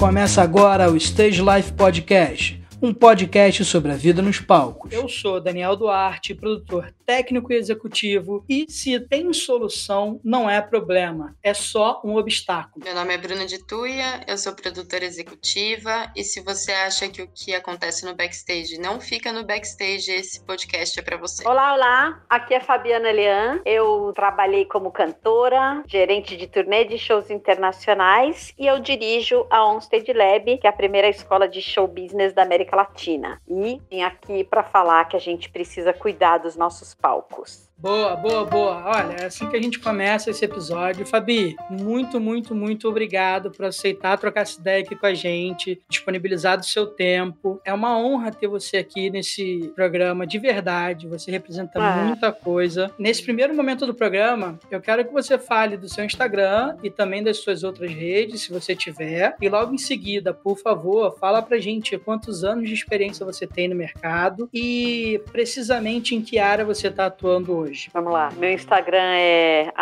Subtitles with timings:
[0.00, 4.90] Começa agora o Stage Life Podcast um podcast sobre a vida nos palcos.
[4.90, 11.36] Eu sou Daniel Duarte, produtor técnico e executivo, e se tem solução, não é problema,
[11.42, 12.84] é só um obstáculo.
[12.84, 17.20] Meu nome é Bruna de Tuia, eu sou produtora executiva, e se você acha que
[17.20, 21.46] o que acontece no backstage não fica no backstage, esse podcast é para você.
[21.46, 27.28] Olá, olá, aqui é Fabiana Lean, eu trabalhei como cantora, gerente de turnê de shows
[27.28, 32.32] internacionais, e eu dirijo a Onstage Lab, que é a primeira escola de show business
[32.32, 33.40] da América Latina.
[33.46, 37.69] E vim aqui para falar que a gente precisa cuidar dos nossos palcos.
[37.80, 38.82] Boa, boa, boa.
[38.84, 41.06] Olha, é assim que a gente começa esse episódio.
[41.06, 46.60] Fabi, muito, muito, muito obrigado por aceitar trocar essa ideia aqui com a gente, disponibilizado
[46.60, 47.58] o seu tempo.
[47.64, 51.08] É uma honra ter você aqui nesse programa de verdade.
[51.08, 52.04] Você representa ah.
[52.04, 52.90] muita coisa.
[52.98, 57.22] Nesse primeiro momento do programa, eu quero que você fale do seu Instagram e também
[57.22, 59.34] das suas outras redes, se você tiver.
[59.40, 63.68] E logo em seguida, por favor, fala pra gente quantos anos de experiência você tem
[63.68, 67.90] no mercado e precisamente em que área você está atuando hoje hoje?
[67.92, 68.30] Vamos lá.
[68.36, 69.72] Meu Instagram é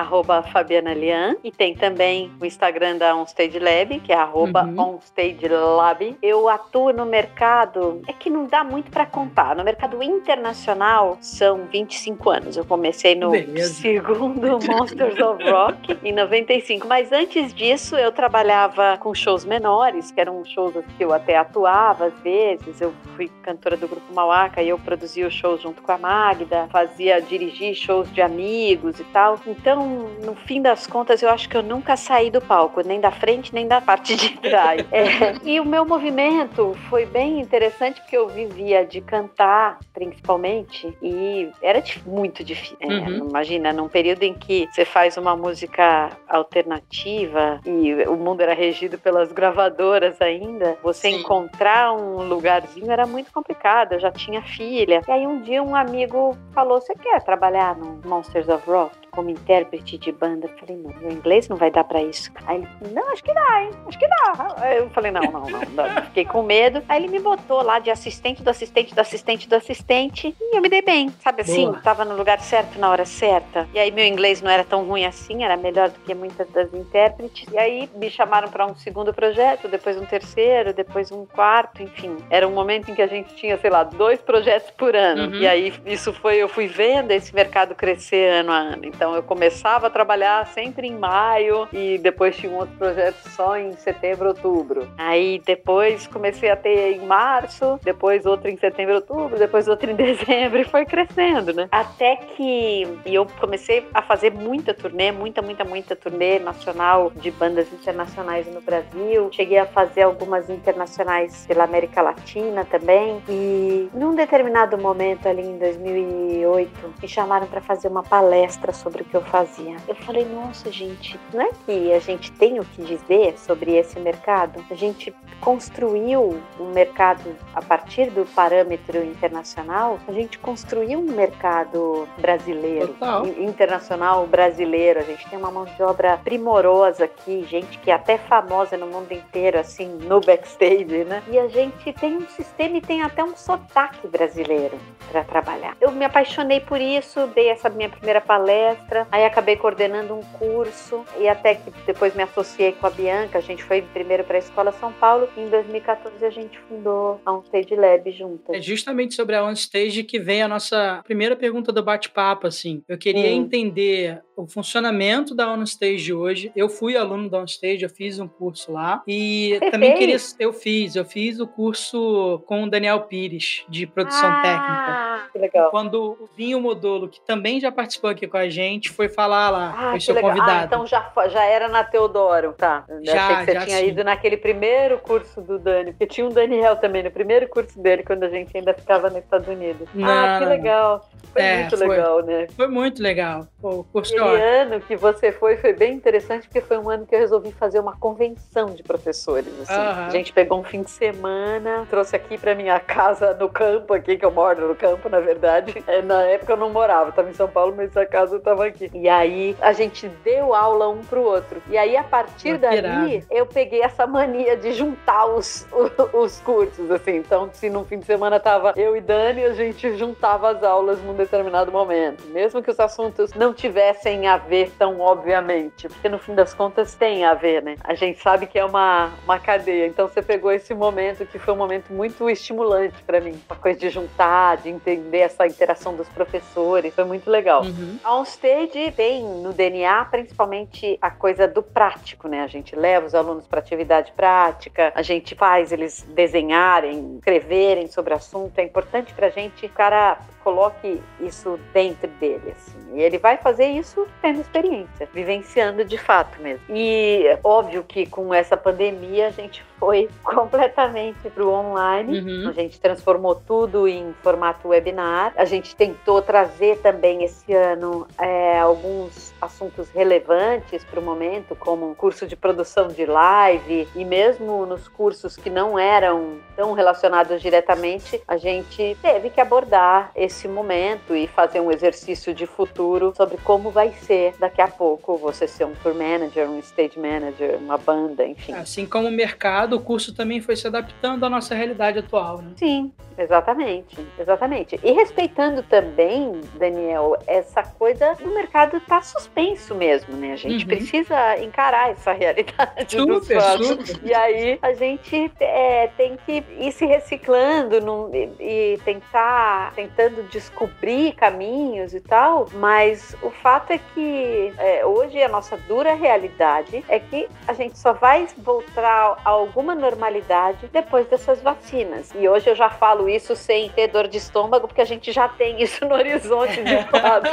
[0.52, 4.94] @fabianalian e tem também o Instagram da Onstage Lab, que é uhum.
[4.94, 6.16] @onstagelab.
[6.22, 9.56] Eu atuo no mercado, é que não dá muito para contar.
[9.56, 12.56] No mercado internacional são 25 anos.
[12.56, 13.74] Eu comecei no Beleza.
[13.74, 20.20] segundo Monsters of Rock em 95, mas antes disso eu trabalhava com shows menores, que
[20.20, 22.80] eram shows que eu até atuava às vezes.
[22.80, 26.68] Eu fui cantora do grupo Mauaca e eu produzia os shows junto com a Magda,
[26.70, 29.38] fazia dirigir shows de amigos e tal.
[29.46, 33.10] Então, no fim das contas, eu acho que eu nunca saí do palco, nem da
[33.10, 34.84] frente, nem da parte de trás.
[34.92, 35.36] É.
[35.44, 41.82] E o meu movimento foi bem interessante porque eu vivia de cantar, principalmente, e era
[42.06, 42.76] muito difícil.
[42.80, 43.28] É, uhum.
[43.28, 48.98] Imagina, num período em que você faz uma música alternativa e o mundo era regido
[48.98, 51.20] pelas gravadoras ainda, você Sim.
[51.20, 53.92] encontrar um lugarzinho era muito complicado.
[53.92, 55.02] Eu já tinha filha.
[55.06, 59.30] E aí um dia um amigo falou: Você quer trabalhar no Monsters of Rock como
[59.30, 60.46] intérprete de banda.
[60.46, 62.30] Eu falei, não, meu inglês não vai dar pra isso.
[62.46, 63.70] Aí ele, não, acho que dá, hein?
[63.88, 64.54] Acho que dá.
[64.58, 66.02] Aí eu falei, não, não, não, não.
[66.04, 66.80] Fiquei com medo.
[66.88, 70.62] Aí ele me botou lá de assistente do assistente do assistente do assistente e eu
[70.62, 71.64] me dei bem, sabe assim?
[71.64, 71.80] Boa.
[71.80, 73.68] Tava no lugar certo na hora certa.
[73.74, 76.72] E aí meu inglês não era tão ruim assim, era melhor do que muitas das
[76.72, 77.44] intérpretes.
[77.52, 82.16] E aí me chamaram para um segundo projeto, depois um terceiro, depois um quarto, enfim.
[82.30, 85.34] Era um momento em que a gente tinha, sei lá, dois projetos por ano.
[85.34, 85.40] Uhum.
[85.40, 88.84] E aí isso foi, eu fui vendo esse mercado crescer ano a ano.
[88.84, 93.16] Então então eu começava a trabalhar sempre em maio e depois tinha um outro projeto
[93.30, 94.86] só em setembro, outubro.
[94.98, 99.94] Aí depois comecei a ter em março, depois outro em setembro, outubro, depois outro em
[99.96, 101.68] dezembro e foi crescendo, né?
[101.70, 107.72] Até que eu comecei a fazer muita turnê, muita, muita, muita turnê nacional de bandas
[107.72, 109.30] internacionais no Brasil.
[109.32, 113.22] Cheguei a fazer algumas internacionais pela América Latina também.
[113.26, 119.04] E num determinado momento ali em 2008 me chamaram para fazer uma palestra sobre o
[119.04, 119.76] que eu fazia.
[119.86, 123.98] Eu falei, nossa, gente, não é que a gente tem o que dizer sobre esse
[123.98, 124.64] mercado?
[124.70, 132.08] A gente construiu um mercado a partir do parâmetro internacional, a gente construiu um mercado
[132.18, 133.26] brasileiro, Total.
[133.26, 135.00] internacional brasileiro.
[135.00, 138.86] A gente tem uma mão de obra primorosa aqui, gente que é até famosa no
[138.86, 141.22] mundo inteiro, assim, no backstage, né?
[141.28, 144.78] E a gente tem um sistema e tem até um sotaque brasileiro
[145.10, 145.76] para trabalhar.
[145.80, 151.04] Eu me apaixonei por isso, dei essa minha primeira palestra Aí acabei coordenando um curso
[151.18, 153.38] e até que depois me associei com a Bianca.
[153.38, 157.20] A gente foi primeiro para a Escola São Paulo e em 2014 a gente fundou
[157.24, 158.56] a Onstage Lab juntas.
[158.56, 162.82] É justamente sobre a Onstage que vem a nossa primeira pergunta do bate-papo, assim.
[162.88, 163.42] Eu queria hum.
[163.42, 166.52] entender o funcionamento da OnStage hoje.
[166.54, 169.98] Eu fui aluno da OnStage, eu fiz um curso lá e Você também fez?
[169.98, 175.30] queria eu fiz, eu fiz o curso com o Daniel Pires de produção ah, técnica.
[175.32, 175.70] Que legal.
[175.70, 179.74] Quando o Vinho Modolo, que também já participou aqui com a gente, foi falar lá,
[179.76, 180.30] ah, foi seu legal.
[180.30, 180.60] Ah, convidado.
[180.60, 182.84] Ah, então já já era na Teodoro, tá?
[182.88, 183.88] Eu já, achei que você já tinha sim.
[183.88, 188.04] ido naquele primeiro curso do Dani, porque tinha um Daniel também no primeiro curso dele
[188.04, 189.88] quando a gente ainda ficava nos Estados Unidos.
[189.94, 191.08] Não, ah, que legal.
[191.32, 192.46] Foi é, muito foi, legal, né?
[192.56, 193.46] Foi muito legal.
[193.62, 197.14] O curso Aquele ano que você foi foi bem interessante, porque foi um ano que
[197.14, 199.52] eu resolvi fazer uma convenção de professores.
[199.62, 199.72] Assim.
[199.72, 200.06] Uhum.
[200.06, 204.16] A gente pegou um fim de semana, trouxe aqui para minha casa no campo, aqui,
[204.16, 205.82] que eu moro no campo, na verdade.
[205.86, 208.90] É, na época eu não morava, estava em São Paulo, mas a casa estava aqui.
[208.94, 211.62] E aí a gente deu aula um pro outro.
[211.68, 215.66] E aí, a partir Uma dali, eu peguei essa mania de juntar os,
[216.12, 217.16] os cursos, assim.
[217.16, 221.00] Então, se no fim de semana tava eu e Dani, a gente juntava as aulas
[221.02, 222.24] num determinado momento.
[222.28, 226.52] Mesmo que os assuntos não tivessem tem a ver tão obviamente, porque no fim das
[226.52, 227.76] contas tem a ver, né?
[227.84, 229.86] A gente sabe que é uma, uma cadeia.
[229.86, 233.78] Então você pegou esse momento que foi um momento muito estimulante para mim, uma coisa
[233.78, 237.62] de juntar, de entender essa interação dos professores, foi muito legal.
[237.62, 237.98] Uhum.
[238.02, 242.42] A Onstage tem no DNA principalmente a coisa do prático, né?
[242.42, 248.12] A gente leva os alunos para atividade prática, a gente faz eles desenharem, escreverem sobre
[248.12, 248.58] o assunto.
[248.58, 250.18] É importante para a gente o cara
[250.48, 252.78] coloque isso dentro dele, assim.
[252.94, 256.64] E ele vai fazer isso tendo experiência, vivenciando de fato mesmo.
[256.70, 262.20] E óbvio que com essa pandemia a gente foi completamente para o online.
[262.20, 262.48] Uhum.
[262.48, 265.32] A gente transformou tudo em formato webinar.
[265.36, 271.88] A gente tentou trazer também esse ano é, alguns assuntos relevantes para o momento, como
[271.88, 277.40] um curso de produção de live e mesmo nos cursos que não eram tão relacionados
[277.40, 283.36] diretamente, a gente teve que abordar esse momento e fazer um exercício de futuro sobre
[283.38, 287.78] como vai ser daqui a pouco você ser um tour manager, um stage manager, uma
[287.78, 288.52] banda, enfim.
[288.52, 292.52] Assim como o mercado, o curso também foi se adaptando à nossa realidade atual, né?
[292.56, 294.78] Sim, exatamente, exatamente.
[294.82, 300.32] E respeitando também, Daniel, essa coisa do mercado tá suspenso mesmo, né?
[300.32, 300.68] A gente uhum.
[300.68, 304.00] precisa encarar essa realidade super, super.
[304.02, 310.22] E aí a gente é, tem que ir se reciclando num, e, e tentar tentando
[310.28, 316.84] descobrir caminhos e tal, mas o fato é que é, hoje a nossa dura realidade
[316.88, 322.12] é que a gente só vai voltar a alguma normalidade depois dessas vacinas.
[322.14, 325.28] E hoje eu já falo isso sem ter dor de estômago, porque a gente já
[325.28, 327.28] tem isso no horizonte de fato.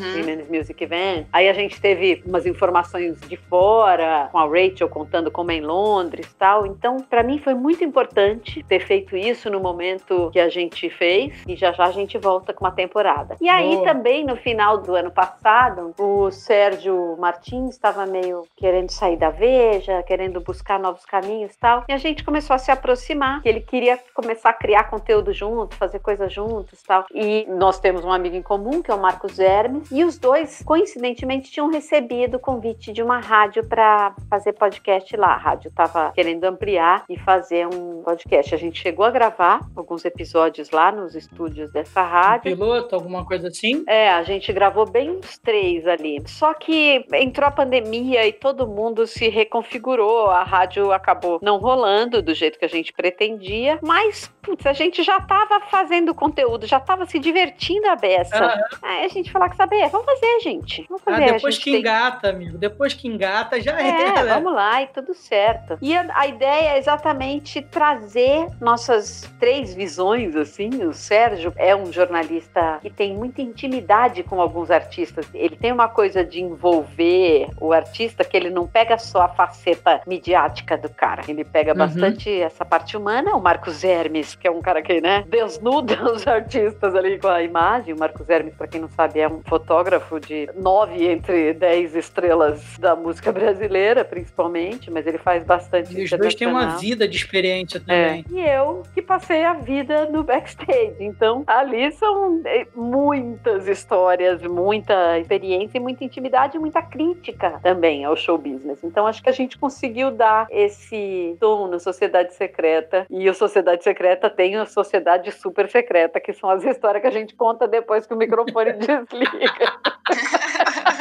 [0.00, 0.20] uhum.
[0.20, 1.26] Women's Music Event.
[1.32, 5.60] Aí a gente teve umas informações de fora, com a Rachel contando como é em
[5.60, 6.66] Londres e tal.
[6.66, 11.44] Então, para mim foi muito importante ter feito isso no momento que a gente fez
[11.46, 13.36] e já já a gente volta com uma temporada.
[13.40, 13.84] E aí Boa.
[13.84, 20.02] também, no final do ano passado, o Sérgio Martins estava meio querendo sair da Veja,
[20.02, 21.84] querendo buscar novos caminhos e tal.
[21.88, 25.32] E a gente começou a se aproximar aproximar, que ele queria começar a criar conteúdo
[25.32, 27.04] junto, fazer coisas juntos tal.
[27.12, 30.62] E nós temos um amigo em comum, que é o Marcos Hermes, e os dois,
[30.64, 35.34] coincidentemente, tinham recebido o convite de uma rádio para fazer podcast lá.
[35.34, 38.54] A rádio estava querendo ampliar e fazer um podcast.
[38.54, 42.52] A gente chegou a gravar alguns episódios lá nos estúdios dessa rádio.
[42.52, 43.84] Um piloto, alguma coisa assim?
[43.88, 46.22] É, a gente gravou bem uns três ali.
[46.26, 52.22] Só que entrou a pandemia e todo mundo se reconfigurou, a rádio acabou não rolando
[52.22, 56.66] do jeito que a gente gente pretendia, mas putz, a gente já estava fazendo conteúdo,
[56.66, 58.44] já estava se divertindo a beça.
[58.44, 58.78] Uhum.
[58.82, 60.84] Aí a gente falou que saber, vamos fazer, gente.
[60.88, 61.24] Vamos ah, fazer.
[61.24, 61.80] Ah, depois que tem...
[61.80, 62.58] engata, amigo.
[62.58, 64.18] Depois que engata, já é.
[64.18, 65.78] É, vamos lá e tudo certo.
[65.80, 70.84] E a, a, ideia é exatamente trazer nossas três visões, assim.
[70.84, 75.26] O Sérgio é um jornalista que tem muita intimidade com alguns artistas.
[75.32, 80.02] Ele tem uma coisa de envolver o artista que ele não pega só a faceta
[80.06, 81.22] midiática do cara.
[81.26, 81.78] Ele pega uhum.
[81.78, 83.36] bastante essa parte humana.
[83.36, 87.40] O Marcos Hermes, que é um cara que, né, desnuda os artistas ali com a
[87.40, 87.94] imagem.
[87.94, 92.76] O Marcos Hermes, para quem não sabe, é um fotógrafo de nove entre dez estrelas
[92.78, 95.96] da música brasileira, principalmente, mas ele faz bastante.
[95.96, 98.24] E os dois têm uma vida de experiência também.
[98.28, 98.32] É.
[98.32, 100.96] E eu que passei a vida no backstage.
[100.98, 108.04] Então, ali são é, muitas histórias, muita experiência e muita intimidade e muita crítica também
[108.04, 108.82] ao show business.
[108.82, 112.63] Então, acho que a gente conseguiu dar esse tom na Sociedade Secreta.
[113.10, 117.12] E a Sociedade Secreta tem a Sociedade Super Secreta, que são as histórias que a
[117.12, 119.72] gente conta depois que o microfone desliga.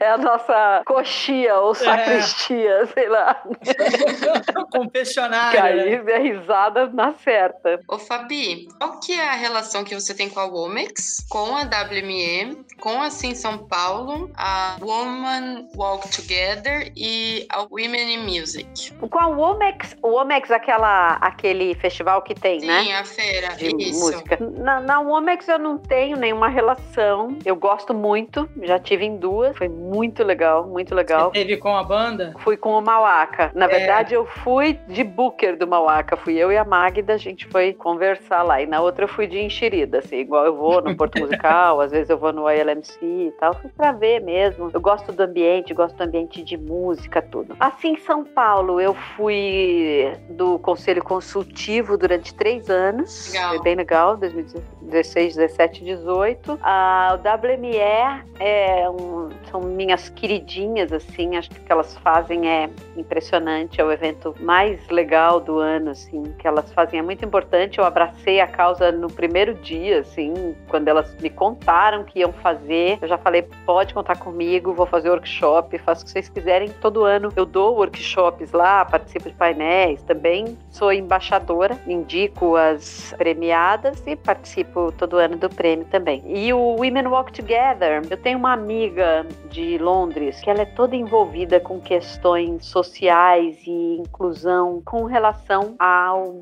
[0.00, 1.74] é a nossa coxia ou é.
[1.74, 2.86] sacristia, é.
[2.86, 3.42] sei lá.
[4.70, 5.50] Confessionária.
[5.50, 6.12] Que aí né?
[6.12, 7.80] é risada na certa.
[7.88, 11.62] Ô Fabi, qual que é a relação que você tem com a Womex, com a
[11.62, 18.92] WME, com a Sim São Paulo, a Woman Walk Together e a Women in Music?
[18.94, 22.84] Com a Womex, o Womex aquela, aquele festival que tem, Sim, né?
[22.84, 24.00] Sim, a feira, de isso.
[24.00, 24.38] música.
[24.40, 29.31] Na, na Womex eu não tenho nenhuma relação, eu gosto muito, já tive em duas,
[29.54, 31.30] foi muito legal, muito legal.
[31.30, 32.34] Você teve com a banda?
[32.38, 33.50] Fui com o Mauaca.
[33.54, 33.68] Na é.
[33.68, 36.16] verdade, eu fui de booker do Mauaca.
[36.16, 38.60] Fui eu e a Magda, a gente foi conversar lá.
[38.60, 41.90] E na outra eu fui de enxerida, assim, igual eu vou no Porto Musical, às
[41.90, 43.54] vezes eu vou no ILMC e tal.
[43.54, 44.70] Fui pra ver mesmo.
[44.72, 47.56] Eu gosto do ambiente, gosto do ambiente de música, tudo.
[47.60, 53.32] Assim, em São Paulo, eu fui do Conselho Consultivo durante três anos.
[53.32, 53.50] Legal.
[53.50, 56.58] Foi bem legal, 2016, 17, 18.
[56.62, 62.70] A WME é um, são minhas queridinhas, assim, acho que o que elas fazem é
[62.96, 67.78] impressionante, é o evento mais legal do ano, assim, que elas fazem é muito importante.
[67.78, 72.98] Eu abracei a causa no primeiro dia, assim, quando elas me contaram que iam fazer,
[73.00, 76.68] eu já falei, pode contar comigo, vou fazer workshop, faço o que vocês quiserem.
[76.80, 84.02] Todo ano eu dou workshops lá, participo de painéis, também sou embaixadora, indico as premiadas
[84.06, 86.22] e participo todo ano do prêmio também.
[86.26, 89.11] E o Women Walk Together, eu tenho uma amiga
[89.48, 96.32] de Londres, que ela é toda envolvida com questões sociais e inclusão com relação ao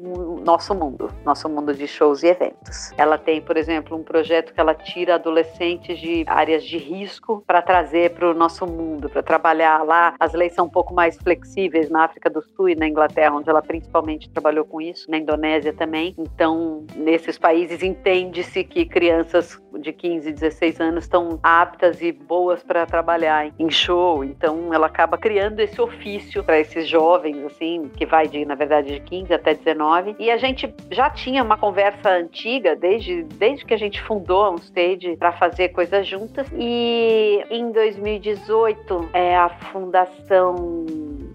[0.44, 2.92] nosso mundo, nosso mundo de shows e eventos.
[2.96, 7.62] Ela tem, por exemplo, um projeto que ela tira adolescentes de áreas de risco para
[7.62, 10.14] trazer para o nosso mundo, para trabalhar lá.
[10.18, 13.48] As leis são um pouco mais flexíveis na África do Sul e na Inglaterra, onde
[13.48, 16.14] ela principalmente trabalhou com isso, na Indonésia também.
[16.18, 22.86] Então, nesses países entende-se que crianças de 15, 16 anos estão aptas e boas para
[22.86, 28.26] trabalhar em show, então ela acaba criando esse ofício para esses jovens, assim, que vai
[28.26, 30.16] de, na verdade, de 15 até 19.
[30.18, 34.50] E a gente já tinha uma conversa antiga, desde, desde que a gente fundou a
[34.50, 36.46] Onstage, para fazer coisas juntas.
[36.56, 40.86] E em 2018, é, a Fundação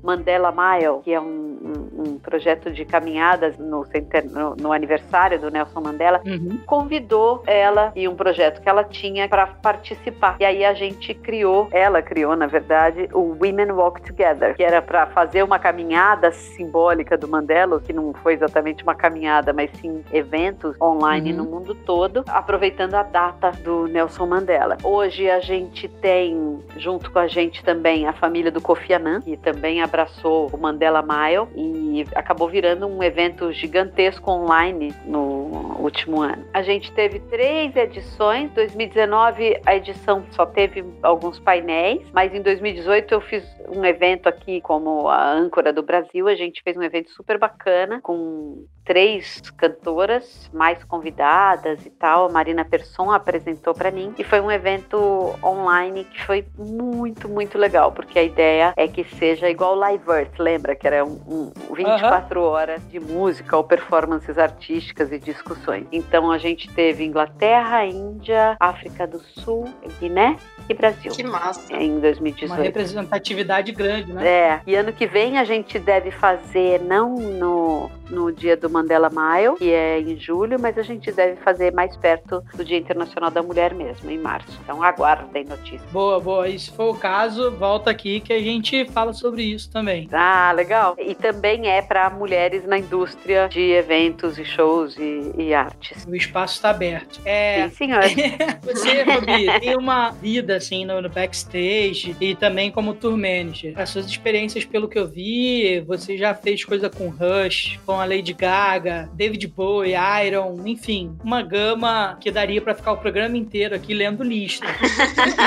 [0.03, 3.85] Mandela Mile, que é um, um, um projeto de caminhadas no,
[4.31, 6.59] no, no, aniversário do Nelson Mandela, uhum.
[6.65, 10.35] convidou ela e um projeto que ela tinha para participar.
[10.39, 14.81] E aí a gente criou, ela criou, na verdade, o Women Walk Together, que era
[14.81, 20.03] para fazer uma caminhada simbólica do Mandela, que não foi exatamente uma caminhada, mas sim
[20.11, 21.37] eventos online uhum.
[21.37, 24.77] no mundo todo, aproveitando a data do Nelson Mandela.
[24.83, 29.37] Hoje a gente tem, junto com a gente também, a família do Kofi Annan, que
[29.37, 31.84] também abraçou o Mandela Mile e
[32.15, 36.45] acabou virando um evento gigantesco online no último ano.
[36.53, 43.13] A gente teve três edições, 2019 a edição só teve alguns painéis, mas em 2018
[43.13, 46.27] eu fiz um evento aqui como a âncora do Brasil.
[46.27, 52.27] A gente fez um evento super bacana com três cantoras mais convidadas e tal.
[52.27, 57.57] A Marina Persson apresentou para mim e foi um evento online que foi muito, muito
[57.57, 61.51] legal, porque a ideia é que seja igual Live Earth, lembra que era um, um
[61.73, 62.45] 24 uhum.
[62.45, 65.87] horas de música ou performances artísticas e discussões.
[65.91, 69.67] Então a gente teve Inglaterra, Índia, África do Sul,
[69.99, 70.37] Guiné
[70.69, 71.11] e Brasil.
[71.11, 71.73] Que massa.
[71.73, 72.53] Em 2018.
[72.53, 74.27] Uma representatividade grande, né?
[74.27, 74.61] É.
[74.67, 79.55] E ano que vem a gente deve fazer, não no, no dia do Mandela Mile,
[79.57, 83.41] que é em julho, mas a gente deve fazer mais perto do Dia Internacional da
[83.41, 84.59] Mulher mesmo, em março.
[84.61, 85.89] Então aguardem notícias.
[85.91, 86.49] Boa, boa.
[86.49, 90.09] E se for o caso, volta aqui que a gente fala sobre isso também.
[90.11, 90.95] Ah, legal.
[90.99, 96.05] E também é para mulheres na indústria de eventos e shows e, e artes.
[96.05, 97.21] O espaço está aberto.
[97.23, 97.69] É...
[97.69, 98.03] Sim, senhor.
[98.63, 103.73] Você, Fabi, tem uma vida assim no, no backstage e também como tour manager.
[103.77, 108.05] As suas experiências, pelo que eu vi, você já fez coisa com Rush, com a
[108.05, 108.64] Lady Gaga,
[109.13, 109.93] David Bowie,
[110.25, 114.65] Iron, enfim, uma gama que daria para ficar o programa inteiro aqui lendo lista.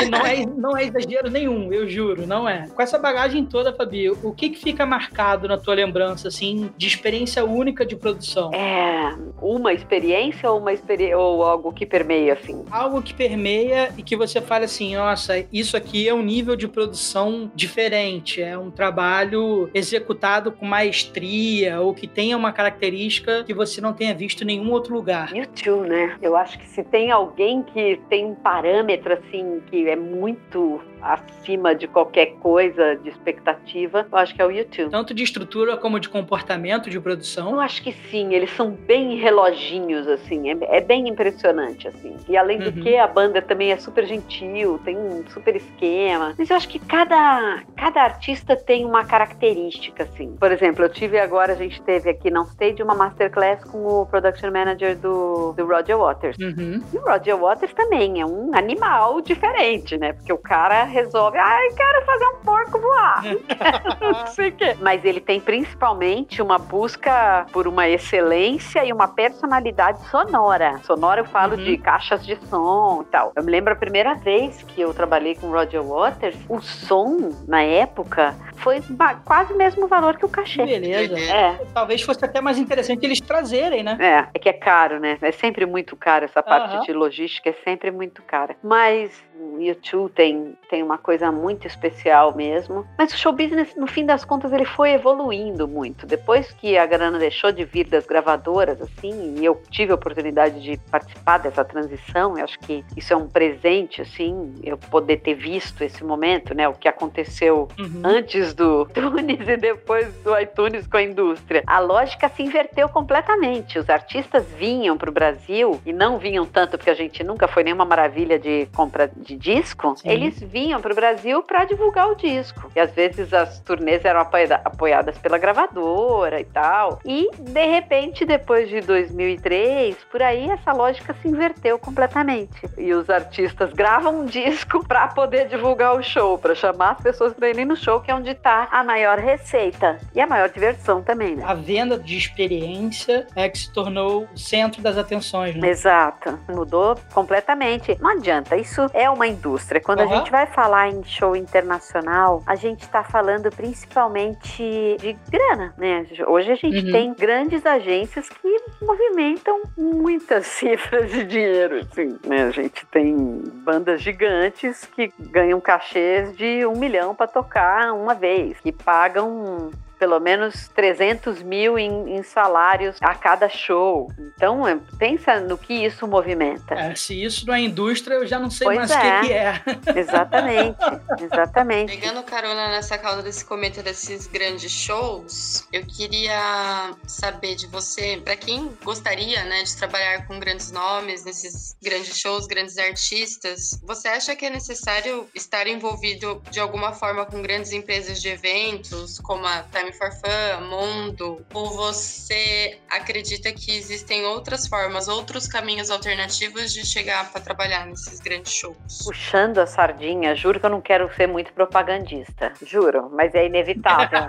[0.02, 2.66] e não é, não é exagero nenhum, eu juro, não é.
[2.68, 6.86] Com essa bagagem toda, Fabi, o que, que fica marcado na tua lembrança, assim, de
[6.86, 8.52] experiência única de produção?
[8.54, 12.64] É uma experiência ou uma experi ou algo que permeia, assim?
[12.70, 16.68] Algo que permeia e que você fala assim, nossa, isso aqui é um nível de
[16.68, 23.07] produção diferente, é um trabalho executado com maestria ou que tenha uma característica
[23.46, 25.34] que você não tenha visto em nenhum outro lugar.
[25.34, 26.16] YouTube, né?
[26.20, 31.74] Eu acho que se tem alguém que tem um parâmetro assim que é muito acima
[31.74, 34.90] de qualquer coisa de expectativa, eu acho que é o YouTube.
[34.90, 37.50] Tanto de estrutura como de comportamento de produção?
[37.50, 42.16] Eu acho que sim, eles são bem reloginhos, assim, é, é bem impressionante, assim.
[42.28, 42.82] E além do uhum.
[42.82, 46.34] que, a banda também é super gentil, tem um super esquema.
[46.36, 50.36] Mas eu acho que cada, cada artista tem uma característica, assim.
[50.38, 54.06] Por exemplo, eu tive agora, a gente teve aqui na Stage uma masterclass com o
[54.06, 56.36] production manager do, do Roger Waters.
[56.38, 56.82] Uhum.
[56.92, 60.12] E o Roger Waters também é um animal diferente, né?
[60.12, 63.22] Porque o cara resolve, ai, quero fazer um porco voar.
[64.00, 64.76] não sei o quê.
[64.80, 70.80] Mas ele tem principalmente uma busca por uma excelência e uma personalidade sonora.
[70.84, 71.64] Sonora eu falo uhum.
[71.64, 73.32] de caixas de som e tal.
[73.36, 77.62] Eu me lembro a primeira vez que eu trabalhei com Roger Waters, o som, na
[77.62, 78.80] época, foi
[79.24, 80.64] quase o mesmo valor que o cachê.
[80.64, 81.18] Beleza.
[81.18, 81.60] É.
[81.72, 83.96] Talvez fosse até mais interessante eles trazerem, né?
[84.00, 85.18] É, é que é caro, né?
[85.20, 86.82] É sempre muito caro essa parte uhum.
[86.82, 88.56] de logística, é sempre muito cara.
[88.62, 92.86] Mas o YouTube tem, tem uma coisa muito especial mesmo.
[92.96, 96.06] Mas o show business, no fim das contas, ele foi evoluindo muito.
[96.06, 100.60] Depois que a grana deixou de vir das gravadoras, assim, e eu tive a oportunidade
[100.60, 105.34] de participar dessa transição, eu acho que isso é um presente, assim, eu poder ter
[105.34, 106.68] visto esse momento, né?
[106.68, 108.02] O que aconteceu uhum.
[108.04, 111.62] antes do iTunes e depois do iTunes com a indústria.
[111.66, 113.78] A lógica se inverteu completamente.
[113.78, 117.62] Os artistas vinham para o Brasil e não vinham tanto porque a gente nunca foi
[117.62, 120.08] nenhuma maravilha de compra de disco, Sim.
[120.08, 122.70] eles vinham para o Brasil para divulgar o disco.
[122.76, 127.00] E às vezes as turnês eram apoiadas pela gravadora e tal.
[127.04, 132.68] E de repente, depois de 2003, por aí essa lógica se inverteu completamente.
[132.76, 137.32] E os artistas gravam um disco para poder divulgar o show, para chamar as pessoas
[137.32, 141.02] para irem no show, que é onde está a maior receita e a maior diversão
[141.02, 141.44] também, né?
[141.46, 145.68] A venda de experiência é que se tornou o centro das atenções, né?
[145.68, 146.38] Exato.
[146.48, 147.96] Mudou completamente.
[148.00, 149.80] Não adianta, isso é uma indústria.
[149.80, 150.12] Quando uhum.
[150.12, 156.04] a gente vai falar em show internacional, a gente está falando principalmente de grana, né?
[156.26, 156.90] Hoje a gente uhum.
[156.90, 162.42] tem grandes agências que movimentam muitas cifras de dinheiro, assim, né?
[162.42, 163.14] A gente tem
[163.62, 170.18] bandas gigantes que ganham cachês de um milhão para tocar uma vez, que pagam pelo
[170.20, 174.10] menos 300 mil em, em salários a cada show.
[174.18, 176.74] Então, é, pensa no que isso movimenta.
[176.74, 179.20] É, se isso não é indústria, eu já não sei pois mais o é.
[179.20, 179.98] que, que, é.
[179.98, 180.78] Exatamente,
[181.20, 181.98] exatamente.
[181.98, 188.36] Pegando carona nessa causa desse cometa desses grandes shows, eu queria saber de você, para
[188.36, 194.36] quem gostaria né, de trabalhar com grandes nomes nesses grandes shows, grandes artistas, você acha
[194.36, 199.62] que é necessário estar envolvido de alguma forma com grandes empresas de eventos, como a
[199.64, 206.72] Time Time for Fun, Mundo, ou você acredita que existem outras formas, outros caminhos alternativos
[206.72, 208.76] de chegar para trabalhar nesses grandes shows?
[209.04, 214.20] Puxando a sardinha, juro que eu não quero ser muito propagandista, juro, mas é inevitável.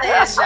[0.00, 0.42] Seja.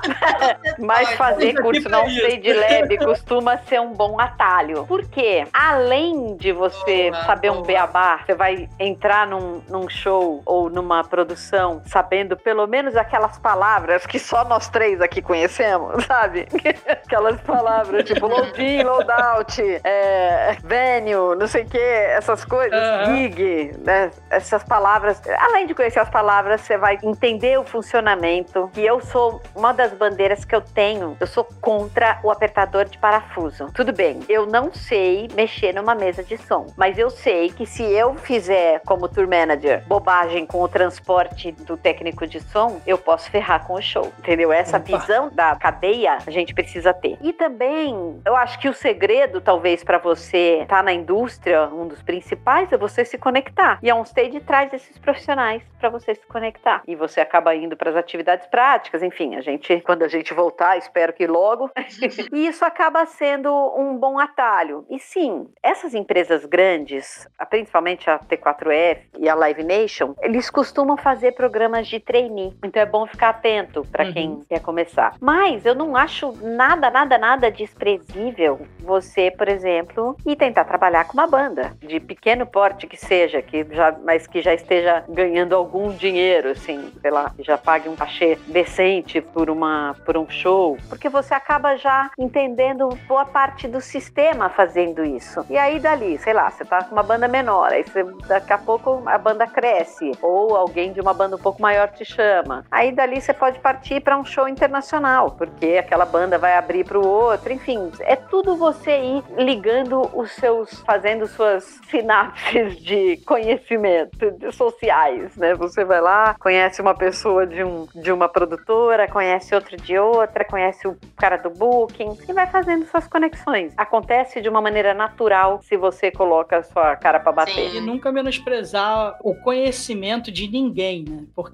[0.78, 4.86] mas fazer curso não sei de lab costuma ser um bom atalho.
[4.86, 7.60] Porque além de você boa, saber boa.
[7.60, 13.36] um beabá, você vai entrar num, num show ou numa produção sabendo pelo menos aquelas
[13.38, 16.46] palavras que só nós três aqui conhecemos, sabe?
[16.88, 22.80] aquelas palavras tipo load in, load out, é, venue, não sei o que, essas coisas,
[22.80, 23.16] uhum.
[23.16, 24.10] gig, né?
[24.30, 25.20] Essas palavras.
[25.38, 28.70] Além de conhecer as palavras, você vai entender o funcionamento.
[28.72, 32.98] Que eu sou uma das bandeiras que eu tenho, eu sou contra o apertador de
[32.98, 33.66] parafuso.
[33.74, 37.82] Tudo bem, eu não sei mexer numa mesa de som, mas eu sei que se
[37.82, 43.30] eu fizer como tour manager bobagem com o transporte do técnico de som, eu posso
[43.30, 44.52] ferrar com o show, entendeu?
[44.52, 44.98] Essa Opa.
[44.98, 47.18] visão da cadeia a gente precisa ter.
[47.20, 51.86] E também, eu acho que o segredo, talvez, para você estar tá na indústria, um
[51.86, 53.78] dos principais, é você se conectar.
[53.82, 56.82] E a OnStage traz esses profissionais para você se conectar.
[56.86, 60.76] E você acaba indo para as atividades práticas, enfim, a gente, quando a gente voltar,
[60.76, 61.70] espero que logo,
[62.32, 64.84] e isso acaba sendo um bom atalho.
[64.90, 71.32] E sim, essas empresas grandes, principalmente a T4F e a Live Nation, eles costumam fazer
[71.32, 72.52] programas de trainee.
[72.62, 74.12] Então é bom ficar atento para uhum.
[74.12, 75.14] quem quer começar.
[75.20, 81.14] Mas eu não acho nada, nada, nada desprezível você, por exemplo, ir tentar trabalhar com
[81.14, 85.92] uma banda de pequeno porte que seja, que já, mas que já esteja ganhando algum
[85.92, 91.08] dinheiro, assim, sei lá, já pague um cachê decente por uma por um show, porque
[91.08, 95.44] você acaba já entendendo boa parte do sistema fazendo isso.
[95.48, 98.58] E aí dali, sei lá, você tá com uma banda menor, aí você, daqui a
[98.58, 102.64] pouco a banda cresce ou alguém de uma banda um pouco maior te chama.
[102.70, 106.98] Aí dali você pode partir para um show internacional, porque aquela banda vai abrir para
[106.98, 114.30] o outro, enfim, é tudo você ir ligando os seus, fazendo suas sinapses de conhecimento
[114.32, 115.54] de sociais, né?
[115.54, 120.44] Você vai lá, conhece uma pessoa de, um, de uma produtora, conhece outro de outra,
[120.44, 123.72] conhece o cara do booking e vai fazendo suas conexões.
[123.76, 127.70] Acontece de uma maneira natural se você coloca a sua cara para bater.
[127.70, 127.78] Sim.
[127.78, 131.24] E nunca menosprezar o conhecimento de ninguém, né?
[131.34, 131.49] Porque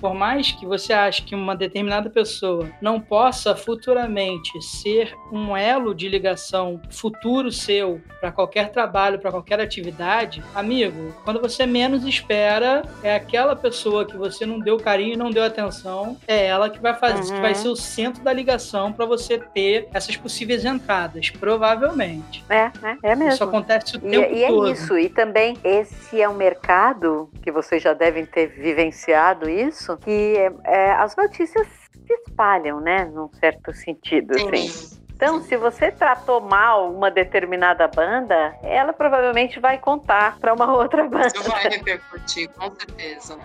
[0.00, 5.94] por mais que você ache que uma determinada pessoa não possa futuramente ser um elo
[5.94, 12.82] de ligação futuro seu para qualquer trabalho, para qualquer atividade, amigo, quando você menos espera,
[13.02, 16.78] é aquela pessoa que você não deu carinho e não deu atenção, é ela que
[16.78, 17.36] vai fazer, uhum.
[17.36, 22.44] que vai ser o centro da ligação para você ter essas possíveis entradas, provavelmente.
[22.48, 23.32] É, é, é mesmo.
[23.32, 24.66] Isso acontece o e, tempo e todo.
[24.66, 29.29] E é isso, e também esse é um mercado que vocês já devem ter vivenciado
[29.48, 34.48] isso, que é, é, as notícias se espalham, né, num certo sentido, Sim.
[34.48, 34.99] assim.
[35.20, 41.06] Então, se você tratou mal uma determinada banda, ela provavelmente vai contar para uma outra
[41.06, 41.26] banda.
[41.26, 43.36] Isso vai repercutir, com certeza.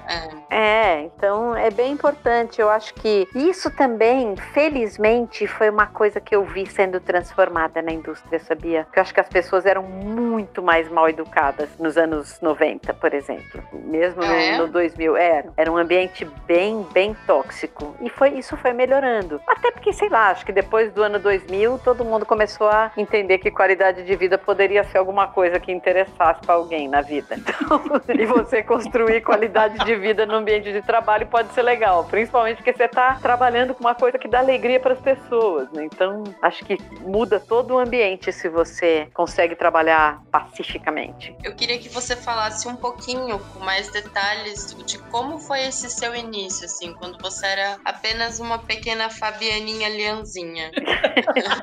[0.49, 0.55] É.
[0.57, 2.61] é, então é bem importante.
[2.61, 7.91] Eu acho que isso também, felizmente, foi uma coisa que eu vi sendo transformada na
[7.91, 8.85] indústria, sabia?
[8.85, 13.13] Porque eu acho que as pessoas eram muito mais mal educadas nos anos 90, por
[13.13, 13.61] exemplo.
[13.73, 14.57] Mesmo ah, no, é?
[14.59, 15.17] no 2000.
[15.17, 17.97] Era, era um ambiente bem, bem tóxico.
[17.99, 19.41] E foi, isso foi melhorando.
[19.45, 22.91] Até porque, sei lá, acho que depois do ano 2000 2000, todo mundo começou a
[22.95, 27.35] entender que qualidade de vida poderia ser alguma coisa que interessasse para alguém na vida.
[27.65, 27.79] Então,
[28.13, 32.73] e você construir qualidade de vida no ambiente de trabalho pode ser legal, principalmente porque
[32.73, 35.71] você está trabalhando com uma coisa que dá alegria para as pessoas.
[35.71, 35.85] Né?
[35.85, 41.35] Então, acho que muda todo o ambiente se você consegue trabalhar pacificamente.
[41.43, 46.13] Eu queria que você falasse um pouquinho com mais detalhes de como foi esse seu
[46.13, 50.71] início, assim, quando você era apenas uma pequena Fabianinha Leãozinha.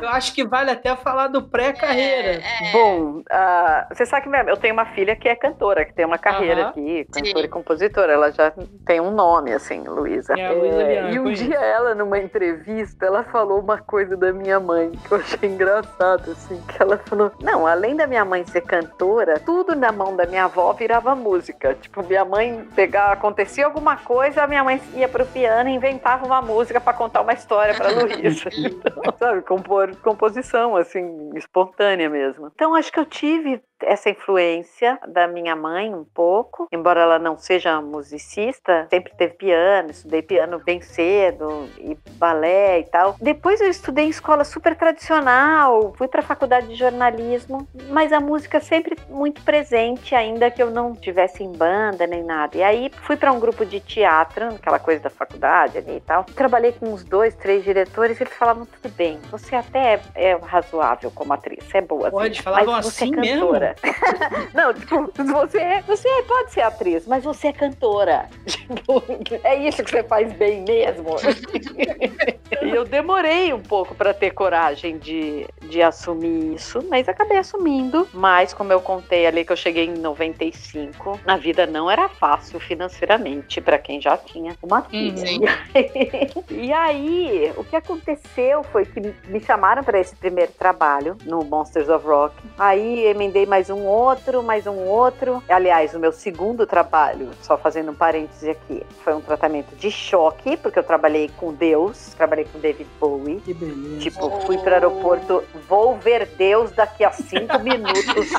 [0.00, 2.40] eu acho que vale até falar do pré-carreira.
[2.42, 2.72] É, é.
[2.72, 6.18] Bom, uh, você sabe que eu tenho uma filha que é cantora, que tem uma
[6.18, 7.44] carreira aqui, cantora Sim.
[7.44, 8.12] e compositora.
[8.12, 8.52] Ela já
[8.86, 10.34] tem um nome, assim, Luísa.
[10.38, 14.90] É, é, e um dia ela, numa entrevista, ela falou uma coisa da minha mãe
[14.90, 19.38] que eu achei engraçado, assim, que ela falou: Não, além da minha mãe ser cantora,
[19.40, 21.74] tudo na mão da minha avó virava música.
[21.74, 26.24] Tipo, minha mãe pegava, acontecia alguma coisa, a minha mãe ia pro piano e inventava
[26.26, 28.48] uma música para contar uma história para Luísa.
[28.54, 32.50] Então, sabe, compor, composição, assim, espontânea mesmo.
[32.54, 37.38] Então, acho que eu tive essa influência da minha mãe um pouco, embora ela não
[37.38, 43.16] seja musicista, sempre teve piano, estudei piano bem cedo e balé e tal.
[43.20, 48.20] Depois eu estudei em escola super tradicional, fui para a faculdade de jornalismo, mas a
[48.20, 52.56] música sempre muito presente, ainda que eu não tivesse em banda nem nada.
[52.56, 56.24] E aí fui para um grupo de teatro, aquela coisa da faculdade ali e tal.
[56.24, 60.36] Trabalhei com uns dois, três diretores e eles falavam tudo bem, você até é, é
[60.36, 62.10] razoável como atriz, é boa.
[62.10, 63.60] Pode, assim, falavam você assim é cantora.
[63.68, 63.71] mesmo?
[63.74, 64.48] Cantora.
[64.54, 68.28] não, tipo, você, você pode ser atriz, mas você é cantora.
[68.72, 69.02] Tipo,
[69.44, 71.16] é isso que você faz bem mesmo.
[72.62, 78.08] e eu demorei um pouco para ter coragem de, de assumir isso, mas acabei assumindo.
[78.12, 82.58] Mas, como eu contei ali que eu cheguei em 95, na vida não era fácil
[82.60, 85.22] financeiramente para quem já tinha uma filha.
[85.32, 86.44] Uhum.
[86.50, 91.88] e aí, o que aconteceu foi que me chamaram para esse primeiro trabalho no Monsters
[91.88, 92.34] of Rock.
[92.58, 95.42] Aí emendei mais um outro, mais um outro.
[95.48, 100.56] Aliás, o meu segundo trabalho, só fazendo um parêntese aqui, foi um tratamento de choque,
[100.56, 103.40] porque eu trabalhei com Deus, trabalhei com David Bowie.
[103.40, 104.00] Que beleza.
[104.00, 108.30] Tipo, fui para o aeroporto, vou ver Deus daqui a cinco minutos.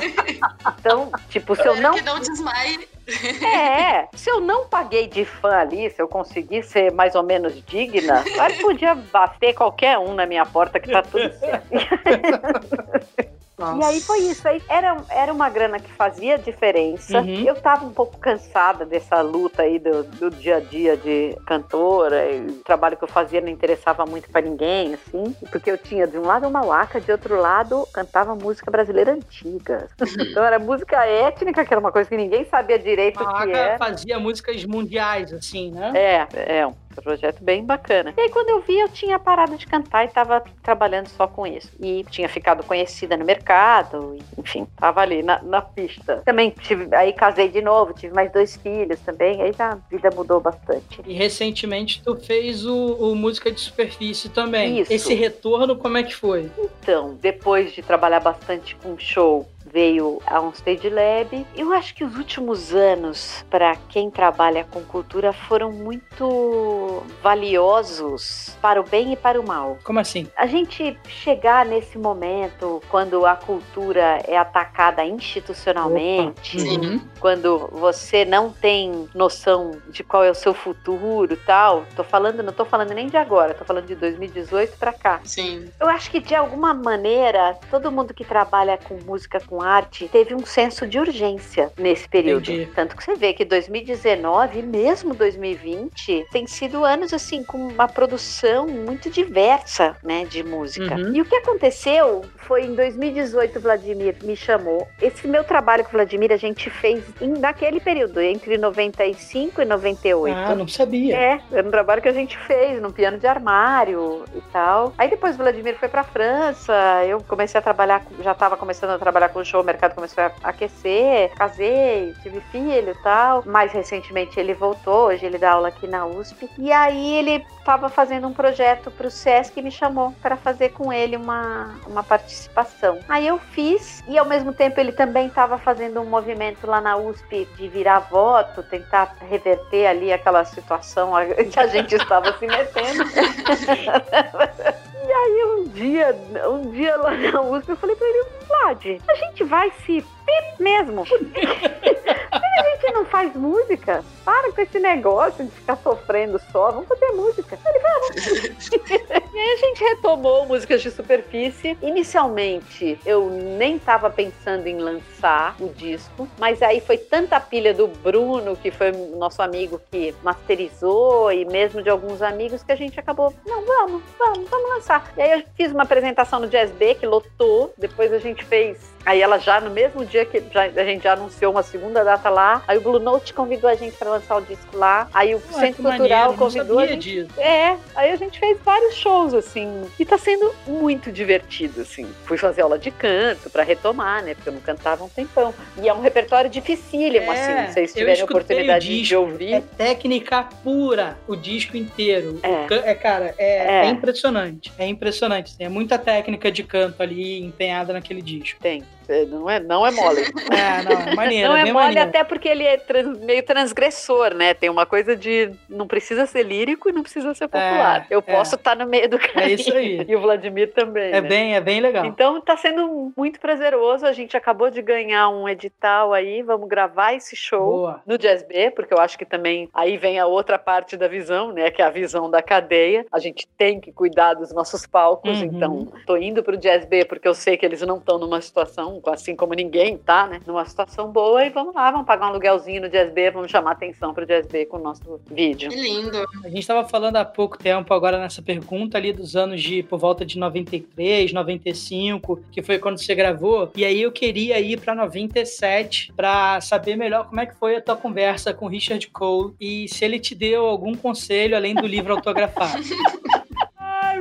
[0.80, 1.94] então, tipo, se eu não.
[1.94, 2.88] Que não desmaie.
[3.44, 7.54] É, se eu não paguei de fã ali, se eu conseguir ser mais ou menos
[7.66, 11.68] digna, aí podia bater qualquer um na minha porta que tá tudo certo.
[13.64, 13.82] Nossa.
[13.82, 14.48] E aí foi isso.
[14.48, 17.22] Aí era, era uma grana que fazia diferença.
[17.22, 17.44] Uhum.
[17.46, 22.30] Eu tava um pouco cansada dessa luta aí do, do dia a dia de cantora.
[22.32, 25.36] E o trabalho que eu fazia não interessava muito para ninguém, assim.
[25.52, 29.88] Porque eu tinha de um lado uma laca, de outro lado cantava música brasileira antiga.
[30.20, 33.78] então era música étnica, que era uma coisa que ninguém sabia direito o que era.
[33.78, 35.92] fazia músicas mundiais, assim, né?
[35.96, 38.14] É, é um projeto bem bacana.
[38.18, 41.46] E aí quando eu vi, eu tinha parado de cantar e tava trabalhando só com
[41.46, 41.72] isso.
[41.80, 46.22] E tinha ficado conhecida no mercado enfim, tava ali na, na pista.
[46.26, 50.10] Também tive, aí casei de novo, tive mais dois filhos também, aí já a vida
[50.14, 51.02] mudou bastante.
[51.06, 54.80] E recentemente tu fez o, o Música de Superfície também.
[54.80, 54.92] Isso.
[54.92, 56.50] Esse retorno, como é que foi?
[56.58, 61.46] Então, depois de trabalhar bastante com show, veio a um Stage Lab.
[61.56, 68.80] Eu acho que os últimos anos, para quem trabalha com cultura, foram muito valiosos para
[68.80, 69.80] o bem e para o mal.
[69.84, 70.28] Como assim?
[70.38, 77.02] A gente chegar nesse momento, quando a cultura é atacada institucionalmente, uhum.
[77.20, 81.84] quando você não tem noção de qual é o seu futuro tal.
[81.96, 85.20] Tô falando, não tô falando nem de agora, tô falando de 2018 para cá.
[85.24, 85.70] Sim.
[85.80, 90.36] Eu acho que de alguma maneira, todo mundo que trabalha com música, com arte teve
[90.36, 92.52] um senso de urgência nesse período.
[92.52, 92.72] Entendi.
[92.74, 97.88] Tanto que você vê que 2019 e mesmo 2020 tem sido anos assim com uma
[97.88, 100.96] produção muito diversa, né, de música.
[100.96, 101.16] Uhum.
[101.16, 104.88] E o que aconteceu foi em 2018 o Vladimir me chamou.
[105.02, 109.66] Esse meu trabalho com o Vladimir a gente fez em, naquele período, entre 95 e
[109.66, 110.36] 98.
[110.36, 111.16] Ah, não sabia.
[111.16, 114.94] É, era um trabalho que a gente fez no piano de armário e tal.
[114.98, 116.74] Aí depois o Vladimir foi para França,
[117.06, 120.32] eu comecei a trabalhar, já estava começando a trabalhar com show, o mercado começou a
[120.42, 123.44] aquecer, casei, tive filho e tal.
[123.46, 126.50] Mais recentemente ele voltou, hoje ele dá aula aqui na USP.
[126.58, 130.70] E aí ele estava fazendo um projeto para o SESC e me chamou para fazer
[130.70, 133.00] com ele uma, uma participação.
[133.08, 136.98] Aí eu fiz e ao mesmo tempo ele também estava fazendo um movimento lá na
[136.98, 141.12] USP de virar voto, tentar reverter ali aquela situação
[141.52, 143.04] que a gente estava se metendo.
[145.14, 146.16] E aí um dia,
[146.50, 150.60] um dia lá na USP eu falei pra ele, Vlad, a gente vai se pip
[150.60, 151.04] mesmo.
[152.32, 154.04] a gente não faz música?
[154.24, 157.60] Para com esse negócio de ficar sofrendo só, vamos fazer música.
[157.66, 158.68] Ele, vamos.
[159.34, 161.78] e aí a gente retomou músicas de superfície.
[161.82, 167.88] Inicialmente, eu nem tava pensando em lançar o disco, mas aí foi tanta pilha do
[167.88, 173.00] Bruno, que foi nosso amigo que masterizou, e mesmo de alguns amigos, que a gente
[173.00, 175.12] acabou, não, vamos, vamos, vamos lançar.
[175.18, 178.94] E aí eu fiz uma apresentação no Jazz B, que lotou, depois a gente fez
[179.06, 182.64] Aí ela já, no mesmo dia que a gente já anunciou uma segunda data lá,
[182.68, 185.60] aí o Blue Note convidou a gente para lançar o disco lá, aí o Ué,
[185.60, 187.04] Centro Cultural maneiro, convidou a gente.
[187.04, 187.40] Disso.
[187.40, 192.08] É, aí a gente fez vários shows, assim, e tá sendo muito divertido, assim.
[192.26, 195.54] Fui fazer aula de canto para retomar, né, porque eu não cantava um tempão.
[195.82, 199.54] E é um repertório dificílimo, é, assim, se vocês tiverem a oportunidade disco, de ouvir.
[199.54, 202.40] É técnica pura, o disco inteiro.
[202.44, 205.58] É, é cara, é, é, é impressionante, é impressionante.
[205.58, 208.60] Tem muita técnica de canto ali empenhada naquele disco.
[208.62, 208.84] Tem.
[209.08, 210.22] É, não é, não é mole.
[210.52, 211.50] é, não, é maneiro.
[211.50, 212.10] Não é, é mole maneiro.
[212.10, 214.54] até porque ele é trans, meio transgressor, né?
[214.54, 218.08] Tem uma coisa de não precisa ser lírico e não precisa ser popular.
[218.10, 218.22] É, Eu é.
[218.22, 219.50] posso estar no meio do caminho.
[219.50, 220.04] É isso aí.
[220.14, 221.12] E o Vladimir também.
[221.12, 221.28] É né?
[221.28, 222.06] bem, é bem legal.
[222.06, 224.06] Então tá sendo muito prazeroso.
[224.06, 226.42] A gente acabou de ganhar um edital aí.
[226.42, 228.02] Vamos gravar esse show Boa.
[228.06, 231.52] no Jazz B, porque eu acho que também aí vem a outra parte da visão,
[231.52, 231.72] né?
[231.72, 233.06] Que é a visão da cadeia.
[233.12, 235.42] A gente tem que cuidar dos nossos palcos.
[235.42, 235.46] Uhum.
[235.46, 238.93] Então, tô indo pro Jazz B porque eu sei que eles não estão numa situação
[239.08, 240.40] assim como ninguém tá, né?
[240.46, 244.14] Numa situação boa e vamos lá, vamos pagar um aluguelzinho no JSB, vamos chamar atenção
[244.14, 245.70] pro JSB com o nosso vídeo.
[245.70, 246.18] Que lindo.
[246.44, 250.00] A gente estava falando há pouco tempo agora nessa pergunta ali dos anos de por
[250.00, 254.96] volta de 93, 95, que foi quando você gravou, e aí eu queria ir para
[254.96, 259.88] 97 para saber melhor como é que foi a tua conversa com Richard Cole e
[259.88, 262.84] se ele te deu algum conselho além do livro autografado.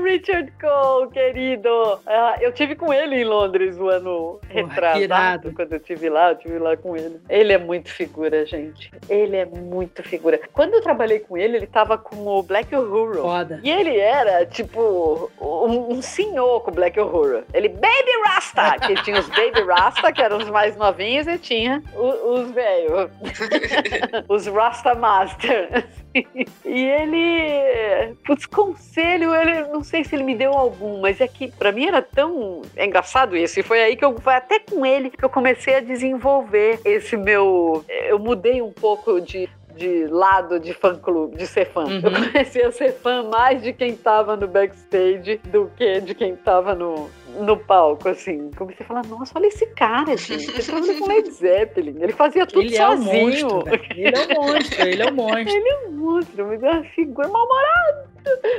[0.03, 1.69] Richard Cole, querido.
[1.69, 5.53] Uh, eu tive com ele em Londres o ano retrasado.
[5.53, 7.21] Quando eu tive lá, eu tive lá com ele.
[7.29, 8.91] Ele é muito figura, gente.
[9.09, 10.41] Ele é muito figura.
[10.53, 13.23] Quando eu trabalhei com ele, ele tava com o Black Uhuru.
[13.23, 13.61] Foda.
[13.63, 17.45] E ele era, tipo, um, um senhor com o Black Uhuru.
[17.53, 18.79] Ele, Baby Rasta!
[18.87, 23.11] que tinha os Baby Rasta, que eram os mais novinhos, e tinha os, os velhos.
[24.29, 25.87] os Rasta Master.
[26.65, 31.51] e ele, putz, conselho, ele, não sei se ele me deu algum, mas é que
[31.51, 33.59] para mim era tão é engraçado isso.
[33.61, 37.17] E foi aí que eu, foi até com ele que eu comecei a desenvolver esse
[37.17, 37.85] meu.
[37.89, 41.85] Eu mudei um pouco de de lado de fã clube, de ser fã.
[41.85, 42.01] Uhum.
[42.03, 46.37] Eu comecei a ser fã mais de quem tava no backstage do que de quem
[46.37, 48.51] tava no, no palco, assim.
[48.57, 50.51] Comecei a falar, nossa, olha esse cara, gente.
[50.51, 51.97] Ele com Led Zeppelin.
[52.01, 53.49] Ele fazia tudo ele sozinho.
[53.49, 55.57] É um monstro, ele é um monstro, ele é um monstro.
[55.57, 58.13] ele é um monstro, mas é uma figura mal-humorada.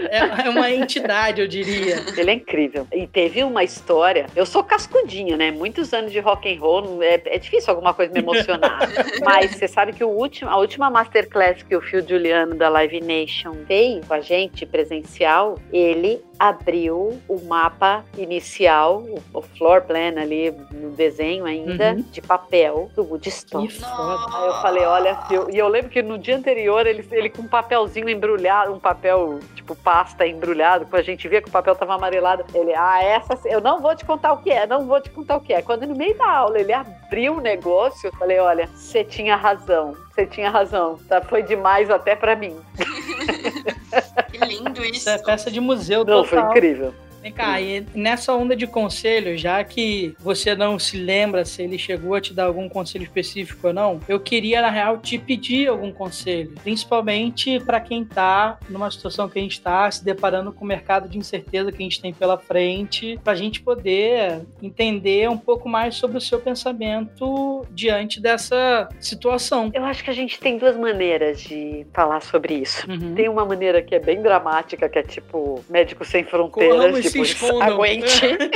[0.09, 2.03] É, é uma entidade, eu diria.
[2.17, 2.87] Ele é incrível.
[2.91, 4.27] E teve uma história.
[4.35, 5.51] Eu sou cascudinha, né?
[5.51, 8.79] Muitos anos de rock and roll, é, é difícil alguma coisa me emocionar.
[9.23, 12.99] Mas você sabe que o último, a última masterclass que o Phil Juliano da Live
[13.01, 20.51] Nation fez com a gente presencial, ele abriu o mapa inicial, o floor plan ali
[20.71, 22.01] no desenho ainda, uhum.
[22.11, 23.65] de papel do Woodstock.
[23.65, 24.37] Que foda.
[24.37, 27.43] Aí eu falei, olha, eu, e eu lembro que no dia anterior ele, ele com
[27.43, 31.77] um papelzinho embrulhado, um papel tipo pasta embrulhado, quando a gente via que o papel
[31.77, 34.99] tava amarelado, ele, ah, essa, eu não vou te contar o que é, não vou
[34.99, 35.61] te contar o que é.
[35.61, 39.95] Quando no meio da aula ele abriu o negócio, eu falei, olha, você tinha razão,
[40.11, 41.21] você tinha razão, tá?
[41.21, 42.59] Foi demais até para mim.
[44.29, 44.93] que lindo isso.
[44.95, 46.25] Isso é peça de museu Não, total.
[46.25, 46.93] foi incrível.
[47.23, 51.77] Vem cá, e nessa onda de conselho, já que você não se lembra se ele
[51.77, 55.69] chegou a te dar algum conselho específico ou não, eu queria, na real, te pedir
[55.69, 56.53] algum conselho.
[56.61, 61.07] Principalmente para quem tá numa situação que a gente está, se deparando com o mercado
[61.07, 65.69] de incerteza que a gente tem pela frente, para a gente poder entender um pouco
[65.69, 69.71] mais sobre o seu pensamento diante dessa situação.
[69.73, 72.85] Eu acho que a gente tem duas maneiras de falar sobre isso.
[72.91, 73.15] Uhum.
[73.15, 77.21] Tem uma maneira que é bem dramática, que é tipo Médicos Sem Fronteiras, tipo, se
[77.21, 77.61] escondam.
[77.61, 78.37] Aguente.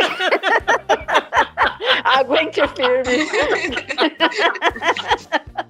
[2.03, 3.27] Aguente firme.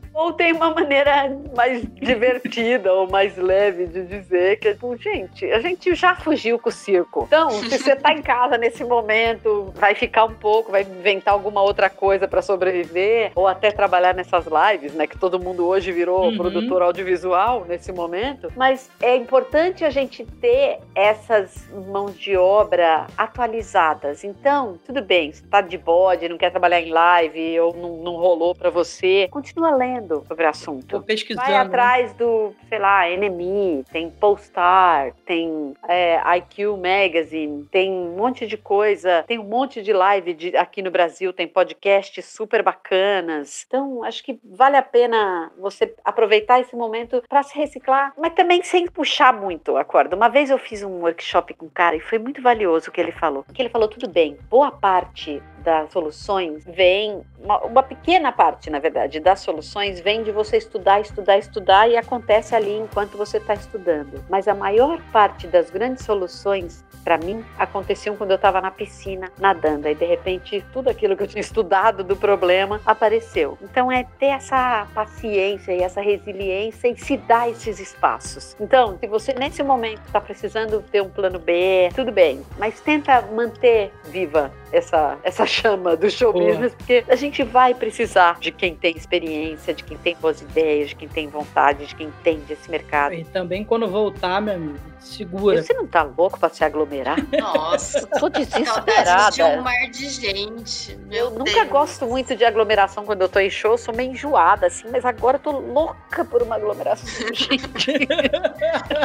[0.17, 5.60] Ou tem uma maneira mais divertida ou mais leve de dizer que, tipo, gente, a
[5.60, 7.25] gente já fugiu com o circo.
[7.27, 11.62] Então, se você tá em casa nesse momento, vai ficar um pouco, vai inventar alguma
[11.62, 15.06] outra coisa para sobreviver, ou até trabalhar nessas lives, né?
[15.06, 16.38] Que todo mundo hoje virou uhum.
[16.38, 18.51] produtor audiovisual nesse momento.
[18.56, 24.23] Mas é importante a gente ter essas mãos de obra atualizadas.
[24.23, 28.15] Então, tudo bem, você tá de bode, não quer trabalhar em live, ou não, não
[28.15, 30.88] rolou para você, continua lendo lendo sobre o assunto.
[30.88, 31.46] Tô pesquisando.
[31.46, 38.48] Vai atrás do, sei lá, NME, tem Polestar, tem é, IQ Magazine, tem um monte
[38.48, 43.65] de coisa, tem um monte de live de, aqui no Brasil, tem podcasts super bacanas.
[43.67, 48.63] Então, acho que vale a pena você aproveitar esse momento para se reciclar, mas também
[48.63, 50.15] sem puxar muito a corda.
[50.15, 53.02] Uma vez eu fiz um workshop com um cara e foi muito valioso o que
[53.02, 53.46] ele falou.
[53.54, 58.80] Que ele falou tudo bem, boa parte das soluções vem, uma, uma, pequena parte, na
[58.80, 63.53] verdade, das soluções vem de você estudar, estudar, estudar e acontece ali enquanto você está
[63.53, 64.23] estudando.
[64.30, 69.30] Mas a maior parte das grandes soluções, para mim, aconteciam quando eu estava na piscina
[69.38, 69.89] nadando.
[69.89, 73.58] E de repente, tudo aquilo que eu tinha estudado do problema apareceu.
[73.62, 78.56] Então, é ter essa paciência e essa resiliência e se dar esses espaços.
[78.58, 83.21] Então, se você nesse momento está precisando ter um plano B, tudo bem, mas tenta
[83.21, 86.46] manter viva essa, essa chama do show Boa.
[86.46, 90.89] business, porque a gente vai precisar de quem tem experiência, de quem tem boas ideias,
[90.89, 93.13] de quem tem vontade, de quem entende esse mercado.
[93.13, 95.60] E também quando voltar, meu amigo, segura.
[95.60, 97.17] E você não tá louco pra se aglomerar?
[97.39, 99.32] Nossa, tô desesperada.
[99.32, 100.98] de um mar de gente.
[101.12, 101.34] eu Deus.
[101.34, 105.06] nunca gosto muito de aglomeração quando eu tô em show, sou meio enjoada, assim, mas
[105.06, 107.91] agora eu tô louca por uma aglomeração, gente.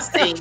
[0.03, 0.35] Sim.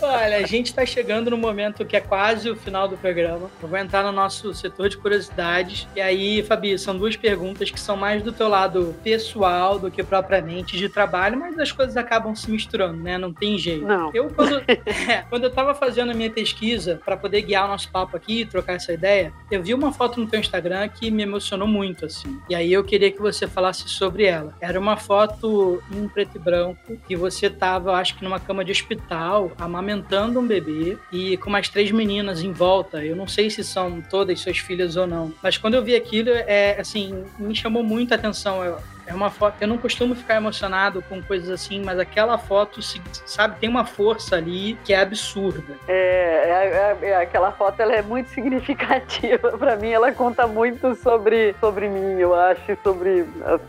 [0.00, 3.50] Olha, Olha, a gente está chegando no momento que é quase o final do programa.
[3.62, 5.86] Eu vou entrar no nosso setor de curiosidades.
[5.94, 10.02] E aí, Fabi, são duas perguntas que são mais do teu lado pessoal do que
[10.02, 13.18] propriamente de trabalho, mas as coisas acabam se misturando, né?
[13.18, 13.86] Não tem jeito.
[13.86, 14.10] Não.
[14.14, 17.90] Eu, quando, é, quando eu tava fazendo a minha pesquisa para poder guiar o nosso
[17.90, 21.68] papo aqui, trocar essa ideia, eu vi uma foto no teu Instagram que me emocionou
[21.68, 22.38] muito, assim.
[22.48, 24.54] E aí eu queria que você falasse sobre ela.
[24.60, 28.72] Era uma foto em preto e branco que você tava, acho que numa cama de
[28.72, 33.04] hospital, amamentando um bebê e com umas três meninas em volta.
[33.04, 36.30] Eu não sei se são todas suas filhas ou não, mas quando eu vi aquilo,
[36.30, 38.64] é assim, me chamou muito a atenção.
[38.64, 39.56] Eu, é uma foto.
[39.60, 42.80] Eu não costumo ficar emocionado com coisas assim, mas aquela foto,
[43.26, 45.74] sabe, tem uma força ali que é absurda.
[45.88, 49.90] É, é, é, é aquela foto ela é muito significativa para mim.
[49.90, 53.26] Ela conta muito sobre, sobre mim, eu acho, sobre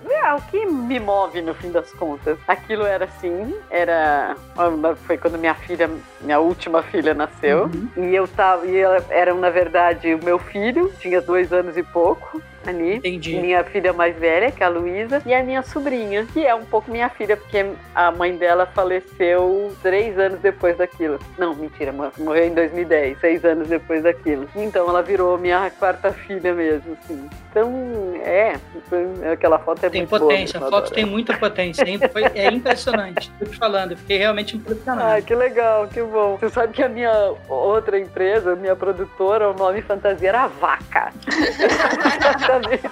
[0.09, 2.37] é, o que me move no fim das contas.
[2.47, 4.35] Aquilo era assim, era
[5.05, 5.89] foi quando minha filha,
[6.21, 7.89] minha última filha nasceu uhum.
[7.95, 11.83] e eu tava e ela, era na verdade o meu filho, tinha dois anos e
[11.83, 12.95] pouco ali.
[12.95, 13.39] Entendi.
[13.39, 16.65] Minha filha mais velha, que é a Luísa, e a minha sobrinha, que é um
[16.65, 21.19] pouco minha filha, porque a mãe dela faleceu três anos depois daquilo.
[21.37, 24.47] Não, mentira, morreu em 2010, seis anos depois daquilo.
[24.55, 27.29] Então ela virou minha quarta filha mesmo, assim.
[27.49, 28.53] Então, é,
[29.31, 31.83] aquela foto é tem muito potência, boa, a foto tem muita potência,
[32.35, 33.31] é impressionante.
[33.39, 35.09] Tô te falando, fiquei realmente impressionado.
[35.09, 36.37] Ai, que legal, que bom.
[36.37, 41.11] Você sabe que a minha outra empresa, minha produtora, o nome fantasia era Vaca.
[41.25, 42.89] Exatamente.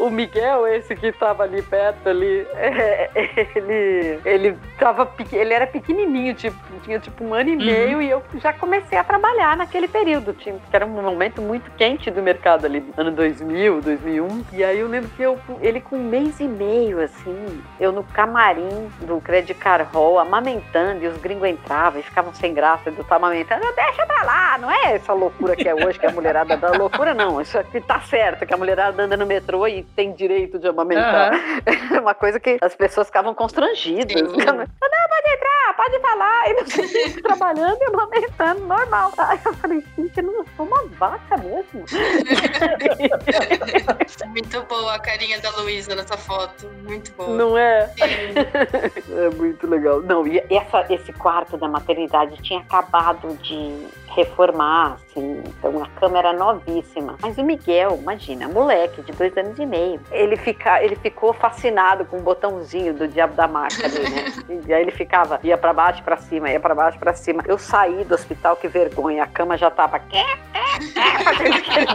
[0.00, 3.10] O Miguel, esse que tava ali perto ali, é,
[3.54, 7.64] ele, ele tava, ele era pequenininho, tipo, tinha tipo um ano e uhum.
[7.64, 11.70] meio e eu já comecei a trabalhar naquele período, tipo, que era um momento muito
[11.72, 14.44] quente do mercado ali, ano 2000, 2001.
[14.52, 18.04] E aí eu lembro que eu, ele com um mês e meio, assim, eu no
[18.04, 23.00] camarim do Credit Card Hall, amamentando, e os gringos entravam e ficavam sem graça eu
[23.00, 23.64] estar amamentando.
[23.74, 27.14] Deixa pra lá, não é essa loucura que é hoje, que a mulherada dá loucura,
[27.14, 27.40] não.
[27.40, 31.32] Isso aqui tá certo, que a mulherada anda no metrô e tem direito de amamentar.
[31.32, 32.00] Uhum.
[32.04, 34.20] uma coisa que as pessoas ficavam constrangidas.
[34.20, 36.48] Não, pode entrar, pode falar.
[36.48, 39.12] E não sei trabalhando e amamentando, normal.
[39.18, 41.84] Aí eu falei, gente, eu não sou uma vaca mesmo.
[44.28, 46.68] muito boa a carinha da Luísa nessa foto.
[46.82, 47.30] Muito boa.
[47.30, 47.88] Não é?
[47.98, 50.00] é muito legal.
[50.00, 56.32] Não, e essa, esse quarto da maternidade tinha acabado de reformar, assim, então a câmera
[56.32, 57.16] novíssima.
[57.20, 62.04] Mas o Miguel, imagina, moleque de dois anos e meio, ele, fica, ele ficou fascinado
[62.04, 64.24] com o botãozinho do diabo da marca ali, né?
[64.66, 67.42] E aí ele ficava, ia para baixo para cima, ia para baixo para cima.
[67.46, 70.26] Eu saí do hospital, que vergonha, a cama já tava aquele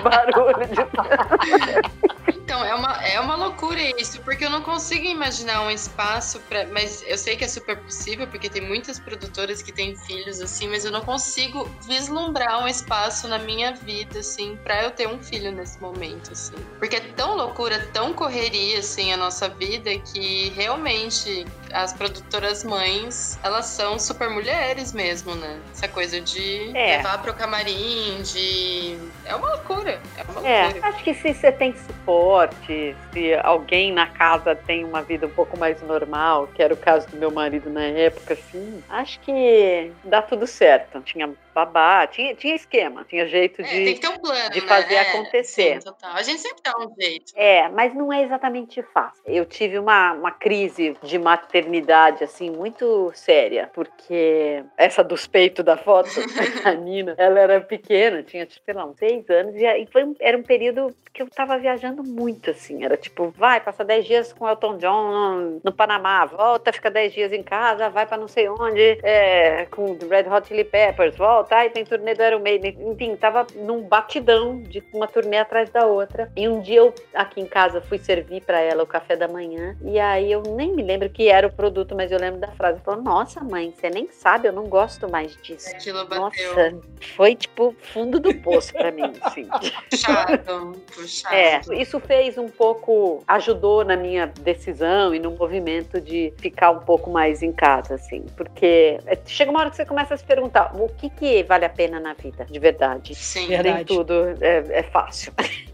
[0.02, 2.09] barulho de
[2.50, 6.66] Então, é uma, é uma loucura isso, porque eu não consigo imaginar um espaço para.
[6.66, 10.68] Mas eu sei que é super possível, porque tem muitas produtoras que têm filhos assim,
[10.68, 15.22] mas eu não consigo vislumbrar um espaço na minha vida, assim, para eu ter um
[15.22, 16.56] filho nesse momento, assim.
[16.80, 23.40] Porque é tão loucura, tão correria, assim, a nossa vida, que realmente as produtoras mães,
[23.44, 25.60] elas são super mulheres mesmo, né?
[25.72, 26.98] Essa coisa de é.
[26.98, 28.98] levar pro camarim, de.
[29.26, 30.00] É uma loucura.
[30.18, 30.86] É uma é, loucura.
[30.86, 35.32] É, acho que se você tem suporte se alguém na casa tem uma vida um
[35.32, 39.92] pouco mais normal, que era o caso do meu marido na época, assim, acho que
[40.04, 41.02] dá tudo certo.
[41.02, 45.02] Tinha babá, tinha, tinha esquema, tinha jeito é, de, um plano, de fazer né?
[45.02, 45.82] acontecer.
[45.82, 47.34] Sim, a gente sempre dá um jeito.
[47.36, 49.22] É, mas não é exatamente fácil.
[49.26, 55.78] Eu tive uma, uma crise de maternidade, assim, muito séria, porque essa dos peitos da
[55.78, 56.10] foto,
[56.66, 60.16] a Nina, ela era pequena, tinha, tipo, sei lá, uns seis anos, e foi um,
[60.20, 64.32] era um período que eu tava viajando muito, assim, era tipo, vai, passa dez dias
[64.32, 68.28] com Elton John no, no Panamá, volta, fica dez dias em casa, vai para não
[68.28, 71.66] sei onde, é, com Red Hot Chili Peppers, volta, tá?
[71.66, 72.78] E tem turnê do Iron Maiden.
[72.92, 76.32] Enfim, tava num batidão de uma turnê atrás da outra.
[76.36, 79.76] E um dia eu, aqui em casa, fui servir para ela o café da manhã.
[79.84, 82.80] E aí eu nem me lembro que era o produto, mas eu lembro da frase.
[82.82, 85.70] Falou, nossa, mãe, você nem sabe, eu não gosto mais disso.
[85.70, 86.20] Aquilo bateu.
[86.50, 86.78] Nossa,
[87.16, 89.48] foi tipo fundo do poço para mim, assim.
[89.90, 91.36] Puxado, puxado.
[91.36, 96.80] É, isso fez um pouco, ajudou na minha decisão e no movimento de ficar um
[96.80, 98.26] pouco mais em casa, assim.
[98.36, 101.66] Porque é, chega uma hora que você começa a se perguntar, o que que vale
[101.66, 103.16] a pena na vida, de verdade.
[103.16, 103.76] Sim, verdade.
[103.76, 105.34] Nem tudo é, é fácil.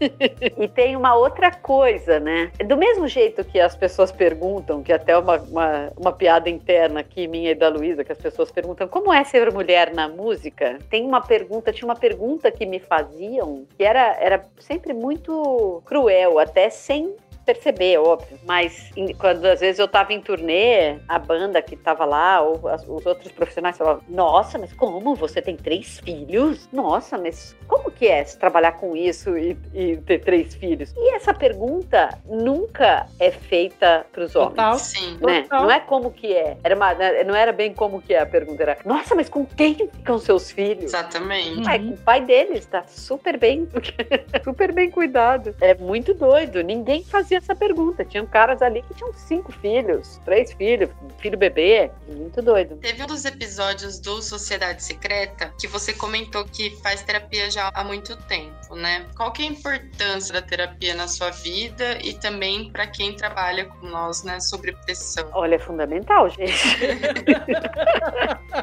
[0.58, 2.50] e tem uma outra coisa, né?
[2.64, 7.26] Do mesmo jeito que as pessoas perguntam, que até uma, uma, uma piada interna aqui,
[7.26, 11.04] minha e da Luísa, que as pessoas perguntam como é ser mulher na música, tem
[11.04, 16.70] uma pergunta, tinha uma pergunta que me faziam, que era, era sempre muito cruel, até
[16.70, 17.14] sem
[17.46, 18.38] perceber, óbvio.
[18.44, 22.68] Mas em, quando às vezes eu tava em turnê, a banda que tava lá, ou
[22.68, 25.14] as, os outros profissionais falavam: Nossa, mas como?
[25.14, 26.68] Você tem três filhos?
[26.72, 30.92] Nossa, mas como que é se trabalhar com isso e, e ter três filhos?
[30.96, 34.50] E essa pergunta nunca é feita para os homens.
[34.50, 34.78] Total.
[34.78, 35.18] Sim.
[35.20, 35.42] Né?
[35.42, 35.62] Total.
[35.62, 36.56] Não é como que é.
[36.64, 38.62] Era uma, né, não era bem como que é a pergunta.
[38.62, 40.84] Era, nossa, mas com quem ficam seus filhos?
[40.84, 41.68] Exatamente.
[41.70, 43.68] É, com o pai deles, tá super bem,
[44.42, 45.54] super bem cuidado.
[45.60, 46.62] É muito doido.
[46.62, 48.04] Ninguém fazia essa pergunta.
[48.04, 51.90] Tinham caras ali que tinham cinco filhos, três filhos, filho bebê.
[52.08, 52.76] Muito doido.
[52.76, 57.84] Teve um dos episódios do Sociedade Secreta que você comentou que faz terapia já há
[57.84, 59.06] muito tempo, né?
[59.16, 63.66] Qual que é a importância da terapia na sua vida e também para quem trabalha
[63.66, 65.28] com nós, né, sobre pressão?
[65.32, 66.52] Olha, é fundamental, gente.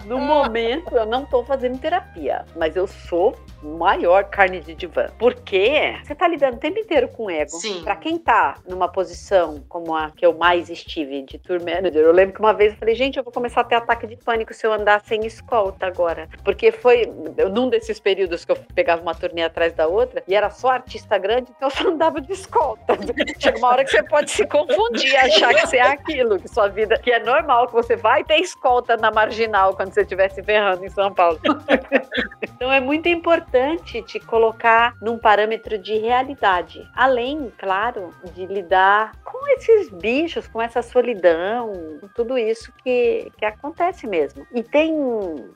[0.06, 5.08] no momento, eu não tô fazendo terapia, mas eu sou maior carne de divã.
[5.18, 7.52] Porque você tá lidando o tempo inteiro com ego.
[7.52, 7.82] Sim.
[7.84, 12.12] Pra quem tá numa posição como a que eu mais estive de tour manager, eu
[12.12, 14.54] lembro que uma vez eu falei, gente, eu vou começar a ter ataque de pânico
[14.54, 16.28] se eu andar sem escolta agora.
[16.44, 17.06] Porque foi
[17.52, 21.18] num desses períodos que eu pegava uma turnê atrás da outra e era só artista
[21.18, 22.98] grande, então eu só andava de escolta.
[23.40, 26.68] Chega uma hora que você pode se confundir, achar que você é aquilo, que sua
[26.68, 30.44] vida, que é normal, que você vai ter escolta na marginal quando você estiver se
[30.44, 31.40] ferrando em São Paulo.
[32.42, 36.88] então é muito importante te colocar num parâmetro de realidade.
[36.96, 43.46] Além, claro, de lidar com esses bichos, com essa solidão, com tudo isso que, que
[43.46, 44.46] acontece mesmo.
[44.54, 44.94] E tem.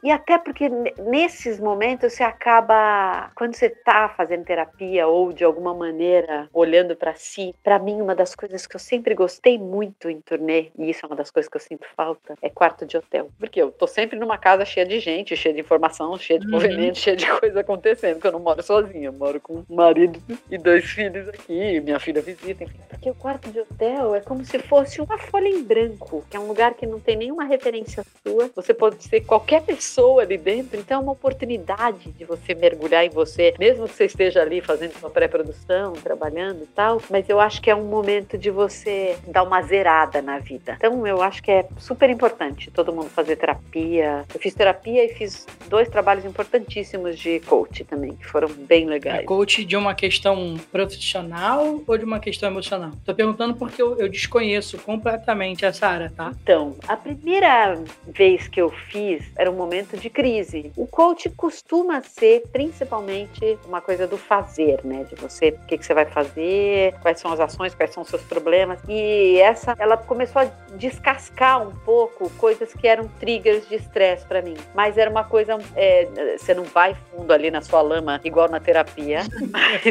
[0.04, 0.70] E até porque
[1.00, 3.32] nesses momentos você acaba.
[3.36, 8.16] Quando você tá fazendo terapia ou de alguma maneira olhando para si, para mim, uma
[8.16, 11.50] das coisas que eu sempre gostei muito em turnê, e isso é uma das coisas
[11.50, 13.30] que eu sinto falta, é quarto de hotel.
[13.39, 16.54] Porque eu tô sempre numa casa cheia de gente, cheia de informação, cheia de uhum.
[16.54, 20.22] movimento, cheia de coisa acontecendo, porque eu não moro sozinha, eu moro com um marido
[20.50, 22.80] e dois filhos aqui, minha filha visita, enfim.
[22.89, 26.39] Porque o quarto de hotel é como se fosse uma folha em branco, que é
[26.39, 28.49] um lugar que não tem nenhuma referência sua.
[28.55, 33.09] Você pode ser qualquer pessoa ali dentro, então é uma oportunidade de você mergulhar em
[33.09, 37.61] você, mesmo que você esteja ali fazendo uma pré-produção, trabalhando e tal, mas eu acho
[37.61, 40.75] que é um momento de você dar uma zerada na vida.
[40.77, 44.25] Então eu acho que é super importante todo mundo fazer terapia.
[44.33, 49.21] Eu fiz terapia e fiz dois trabalhos importantíssimos de coach também, que foram bem legais.
[49.21, 52.76] É coach de uma questão profissional ou de uma questão emocional?
[53.05, 56.32] Tô perguntando porque eu, eu desconheço completamente essa área, tá?
[56.41, 60.71] Então, a primeira vez que eu fiz era um momento de crise.
[60.75, 65.03] O coach costuma ser principalmente uma coisa do fazer, né?
[65.05, 68.09] De você, o que, que você vai fazer, quais são as ações, quais são os
[68.09, 68.80] seus problemas.
[68.88, 74.41] E essa, ela começou a descascar um pouco coisas que eram triggers de estresse para
[74.41, 74.55] mim.
[74.73, 78.59] Mas era uma coisa, é, você não vai fundo ali na sua lama, igual na
[78.59, 79.21] terapia,
[79.51, 79.84] mas,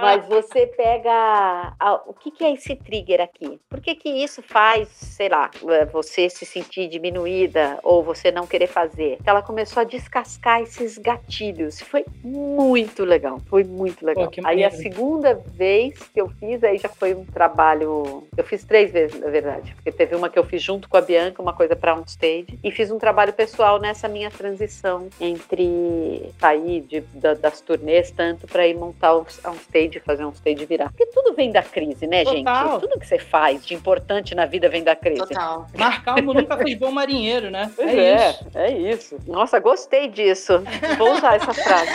[0.00, 3.60] mas você pega a, o que, que é esse trigger aqui?
[3.68, 8.46] Por que, que isso faz, sei lá, é, você se sentir diminuída ou você não
[8.46, 9.18] querer fazer?
[9.24, 11.80] Ela começou a descascar esses gatilhos.
[11.80, 14.30] Foi muito legal, foi muito legal.
[14.30, 18.26] Pô, aí a segunda vez que eu fiz, aí já foi um trabalho.
[18.36, 21.00] Eu fiz três vezes, na verdade, porque teve uma que eu fiz junto com a
[21.00, 26.30] Bianca, uma coisa para um stage, e fiz um trabalho pessoal nessa minha transição entre
[26.38, 30.64] sair de, da, das turnês tanto para ir montar um, um stage, fazer um stage
[30.64, 30.90] virar.
[30.90, 32.68] Porque tudo vem da crise, né, Total.
[32.68, 32.80] gente?
[32.80, 35.20] Tudo que você faz de importante na vida vem da crise.
[35.20, 35.66] Total.
[35.78, 37.70] Mar calmo nunca fez bom marinheiro, né?
[37.76, 38.48] Pois é, é, isso.
[38.54, 39.18] É isso.
[39.26, 40.62] Nossa, gostei disso.
[40.98, 41.90] Vou usar essa frase.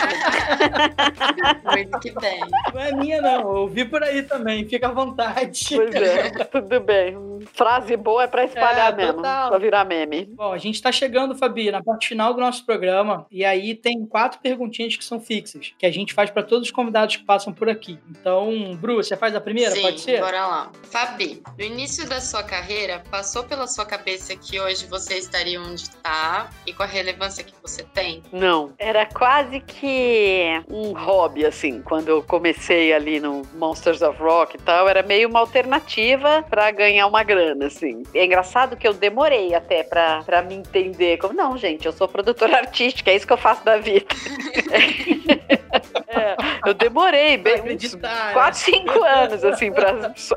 [1.64, 2.40] Muito que bem.
[2.72, 3.56] Não é minha, não.
[3.56, 4.66] Eu vi por aí também.
[4.66, 5.76] Fica à vontade.
[5.76, 7.16] Pois é, tudo bem.
[7.52, 9.16] Frase boa é pra espalhar é, mesmo.
[9.16, 9.50] Total.
[9.50, 10.24] Pra virar meme.
[10.24, 13.26] Bom, a gente tá chegando, Fabi, na parte final do nosso programa.
[13.30, 16.72] E aí tem quatro perguntinhas que são fixas, que a gente faz para todos os
[16.72, 17.98] convidados que passam por aqui.
[18.10, 19.72] Então, Bru, você faz a primeira?
[19.72, 20.20] Sim, Pode ser?
[20.20, 20.70] Bora lá.
[20.90, 25.82] Fabi, no início da sua carreira, passou pela sua cabeça que hoje você estaria onde
[25.82, 28.22] está e com a relevância que você tem?
[28.32, 28.72] Não.
[28.78, 31.82] Era quase que um hobby, assim.
[31.82, 36.70] Quando eu comecei ali no Monsters of Rock e tal, era meio uma alternativa para
[36.70, 38.02] ganhar uma grana, assim.
[38.14, 42.58] É engraçado que eu demorei até para me entender como, não, gente, eu sou produtora
[42.58, 44.06] artística, é isso que eu faço da vida.
[46.08, 46.36] é,
[46.66, 47.94] eu demorei bem uns
[48.32, 49.72] 4, 5 anos, assim,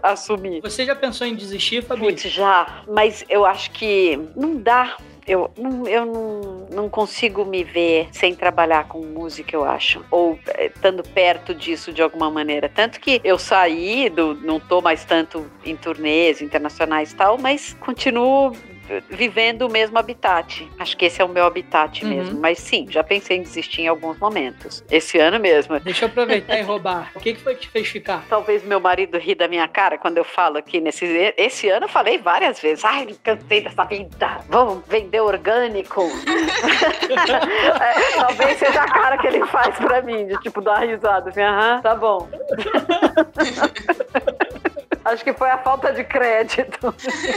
[0.04, 0.62] assumir.
[0.62, 2.02] Você já pensou em desistir, Fabi?
[2.02, 2.84] Putz, já.
[2.88, 8.36] Mas eu acho que não dá eu, não, eu não, não consigo me ver sem
[8.36, 10.06] trabalhar com música, eu acho.
[10.12, 12.70] Ou é, estando perto disso de alguma maneira.
[12.70, 17.76] Tanto que eu saí, do, não tô mais tanto em turnês internacionais e tal, mas
[17.80, 18.56] continuo
[19.10, 20.68] vivendo o mesmo habitat.
[20.80, 22.10] Acho que esse é o meu habitat uhum.
[22.10, 22.40] mesmo.
[22.40, 24.84] Mas sim, já pensei em desistir em alguns momentos.
[24.90, 25.80] Esse ano mesmo.
[25.80, 27.12] Deixa eu aproveitar e roubar.
[27.16, 28.24] O que, que foi que te fez ficar?
[28.30, 31.06] Talvez meu marido ri da minha cara quando eu falo aqui nesse.
[31.38, 32.84] Esse ano eu falei várias vezes.
[32.84, 34.40] Ai, cansei dessa vida.
[34.50, 36.04] Vamos vender orgânico.
[37.82, 41.30] é, talvez seja a cara que ele faz pra mim, de tipo dar risada.
[41.30, 42.28] Assim, aham, tá bom.
[45.06, 46.94] Acho que foi a falta de crédito.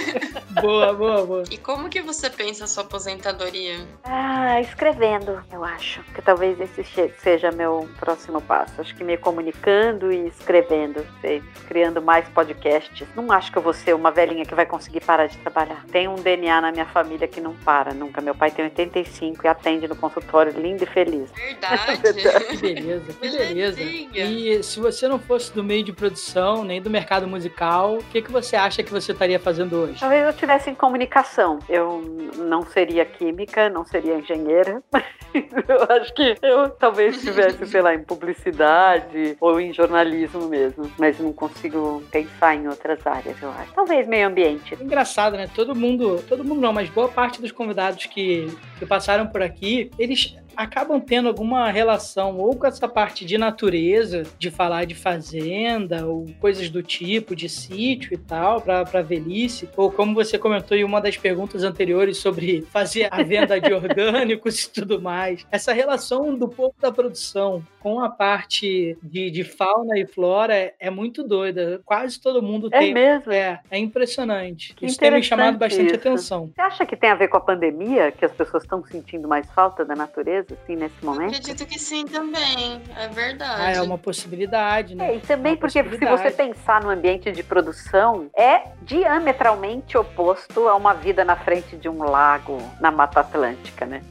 [0.60, 1.42] boa, boa, boa.
[1.50, 3.86] E como que você pensa a sua aposentadoria?
[4.04, 6.02] Ah, escrevendo, eu acho.
[6.14, 6.84] Que talvez esse
[7.18, 8.80] seja meu próximo passo.
[8.80, 13.06] Acho que me comunicando e escrevendo, sei, criando mais podcasts.
[13.14, 15.84] Não acho que eu vou ser uma velhinha que vai conseguir parar de trabalhar.
[15.90, 18.20] Tem um DNA na minha família que não para nunca.
[18.20, 21.30] Meu pai tem 85 e atende no consultório lindo e feliz.
[21.32, 21.98] Verdade.
[22.48, 23.80] que beleza, que beleza.
[23.80, 28.04] E se você não fosse do meio de produção, nem do mercado musical, musical, o
[28.04, 30.00] que, que você acha que você estaria fazendo hoje?
[30.00, 31.58] Talvez eu tivesse em comunicação.
[31.68, 32.00] Eu
[32.36, 34.82] não seria química, não seria engenheira.
[35.34, 40.90] eu acho que eu talvez estivesse, sei lá, em publicidade ou em jornalismo mesmo.
[40.98, 43.72] Mas não consigo pensar em outras áreas, eu acho.
[43.74, 44.76] Talvez meio ambiente.
[44.80, 45.48] Engraçado, né?
[45.54, 49.90] Todo mundo, todo mundo não, mas boa parte dos convidados que, que passaram por aqui,
[49.98, 56.04] eles acabam tendo alguma relação ou com essa parte de natureza, de falar de fazenda
[56.04, 60.82] ou coisas do tipo, de sítio e tal, para velhice, ou como você comentou em
[60.82, 65.46] uma das perguntas anteriores sobre fazer a venda de orgânicos e tudo mais.
[65.52, 70.74] Essa relação do povo da produção com a parte de, de fauna e flora é,
[70.78, 71.80] é, muito doida.
[71.84, 72.90] Quase todo mundo é tem.
[72.90, 73.32] É mesmo?
[73.32, 74.74] É, é impressionante.
[74.74, 75.96] Que isso tem me chamado bastante isso.
[75.96, 76.50] atenção.
[76.54, 79.50] Você acha que tem a ver com a pandemia, que as pessoas estão sentindo mais
[79.50, 80.58] falta da natureza?
[80.62, 81.30] assim, nesse momento?
[81.30, 83.62] acredito que sim também, é verdade.
[83.62, 85.12] Ah, é uma possibilidade, né?
[85.12, 90.68] É, e também uma porque se você pensar no ambiente de produção, é diametralmente oposto
[90.68, 94.02] a uma vida na frente de um lago na Mata Atlântica, né?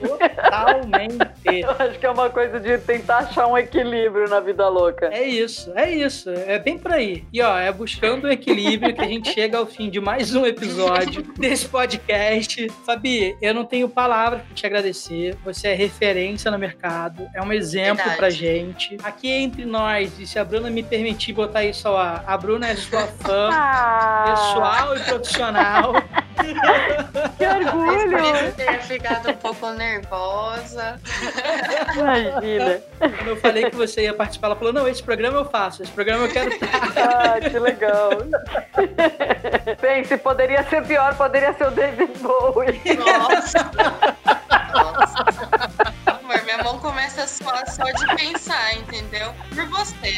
[0.00, 1.32] Totalmente.
[1.62, 5.08] Eu acho que é uma coisa de tentar achar um equilíbrio na vida louca.
[5.12, 6.30] É isso, é isso.
[6.30, 7.24] É bem por aí.
[7.32, 10.46] E ó, é buscando o equilíbrio que a gente chega ao fim de mais um
[10.46, 12.68] episódio desse podcast.
[12.86, 15.36] Fabi, eu não tenho palavras para te agradecer.
[15.44, 18.16] Você é referência no mercado, é um exemplo Verdade.
[18.16, 18.96] pra gente.
[19.02, 22.68] Aqui entre nós, e se a Bruna me permitir botar isso ao ar, a Bruna
[22.68, 24.24] é sua fã ah.
[24.28, 25.92] pessoal e profissional.
[27.36, 28.18] que orgulho!
[28.18, 31.00] Eu ter ficado um pouco nervosa.
[31.96, 32.91] Imagina.
[33.10, 35.92] Quando eu falei que você ia participar, ela falou: não, esse programa eu faço, esse
[35.92, 36.50] programa eu quero
[36.96, 38.10] Ah, que legal.
[39.80, 42.80] Pense, poderia ser pior, poderia ser o David Bowie.
[42.96, 43.70] Nossa!
[44.72, 45.81] Nossa.
[46.52, 49.32] Minha mão começa a suar só de pensar, entendeu?
[49.54, 50.12] Por você.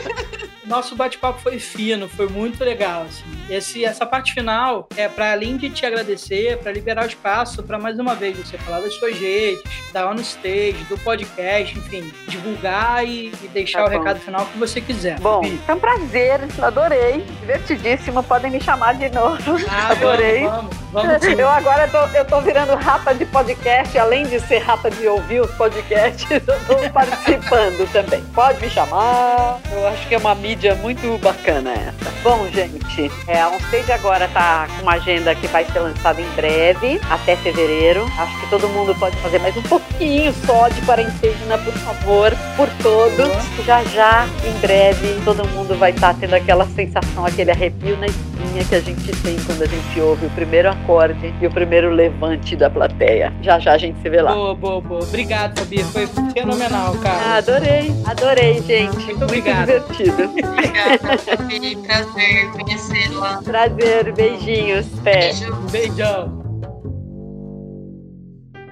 [0.64, 3.02] Nosso bate-papo foi fino, foi muito legal.
[3.02, 3.24] Assim.
[3.50, 7.76] Esse, essa parte final é para além de te agradecer, para liberar o espaço para
[7.76, 13.04] mais uma vez você falar das suas redes, da On Stage, do podcast, enfim, divulgar
[13.04, 15.18] e, e deixar tá o recado final que você quiser.
[15.18, 19.56] Bom, foi um prazer, adorei, divertidíssimo, podem me chamar de novo.
[19.68, 20.44] Ah, adorei.
[20.44, 24.58] Vamos, vamos, vamos eu agora tô, eu tô virando rata de podcast, além de ser
[24.58, 28.22] rata de ouvir os podcasts, eu tô participando também.
[28.34, 29.60] Pode me chamar.
[29.72, 32.10] Eu acho que é uma mídia muito bacana essa.
[32.22, 36.28] Bom, gente, é, a Onstage agora tá com uma agenda que vai ser lançada em
[36.30, 38.04] breve, até fevereiro.
[38.18, 42.68] Acho que todo mundo pode fazer mais um pouquinho só de quarentena, por favor, por
[42.82, 43.28] todos.
[43.64, 48.06] Já já, em breve, todo mundo vai estar tá tendo aquela sensação, aquele arrepio na
[48.06, 48.29] espinha
[48.68, 52.56] que a gente tem quando a gente ouve o primeiro acorde e o primeiro levante
[52.56, 53.32] da plateia.
[53.42, 54.32] Já já a gente se vê lá.
[54.32, 55.02] Boa, boa, boa.
[55.02, 55.82] Obrigado, Fabi.
[55.84, 57.18] Foi fenomenal, cara.
[57.24, 58.94] Ah, adorei, adorei, gente.
[58.96, 59.66] Muito, Muito obrigado.
[59.66, 60.22] divertido.
[60.24, 61.76] Obrigada, Fabi.
[61.76, 63.42] Prazer conhecê-la.
[63.42, 64.86] Prazer, beijinhos.
[65.02, 65.32] Pé.
[65.32, 65.52] Beijo.
[65.70, 66.39] Beijão.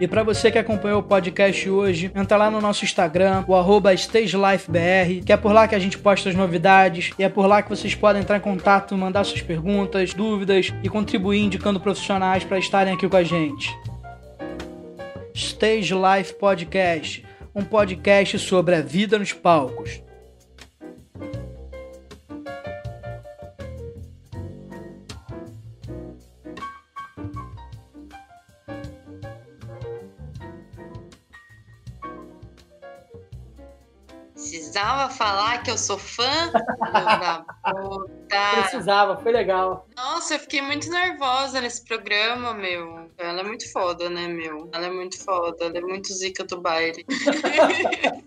[0.00, 3.92] E para você que acompanhou o podcast hoje, entra lá no nosso Instagram, o arroba
[3.92, 7.62] StageLifeBR, que é por lá que a gente posta as novidades e é por lá
[7.62, 12.58] que vocês podem entrar em contato, mandar suas perguntas, dúvidas e contribuir indicando profissionais para
[12.58, 13.76] estarem aqui com a gente.
[15.34, 20.07] Stage Life Podcast, um podcast sobre a vida nos palcos.
[34.78, 36.52] Precisava falar que eu sou fã
[36.92, 38.60] da puta.
[38.60, 39.88] Precisava, foi legal.
[39.96, 43.10] Nossa, eu fiquei muito nervosa nesse programa, meu.
[43.18, 44.70] Ela é muito foda, né, meu?
[44.72, 47.04] Ela é muito foda, ela é muito zica do baile.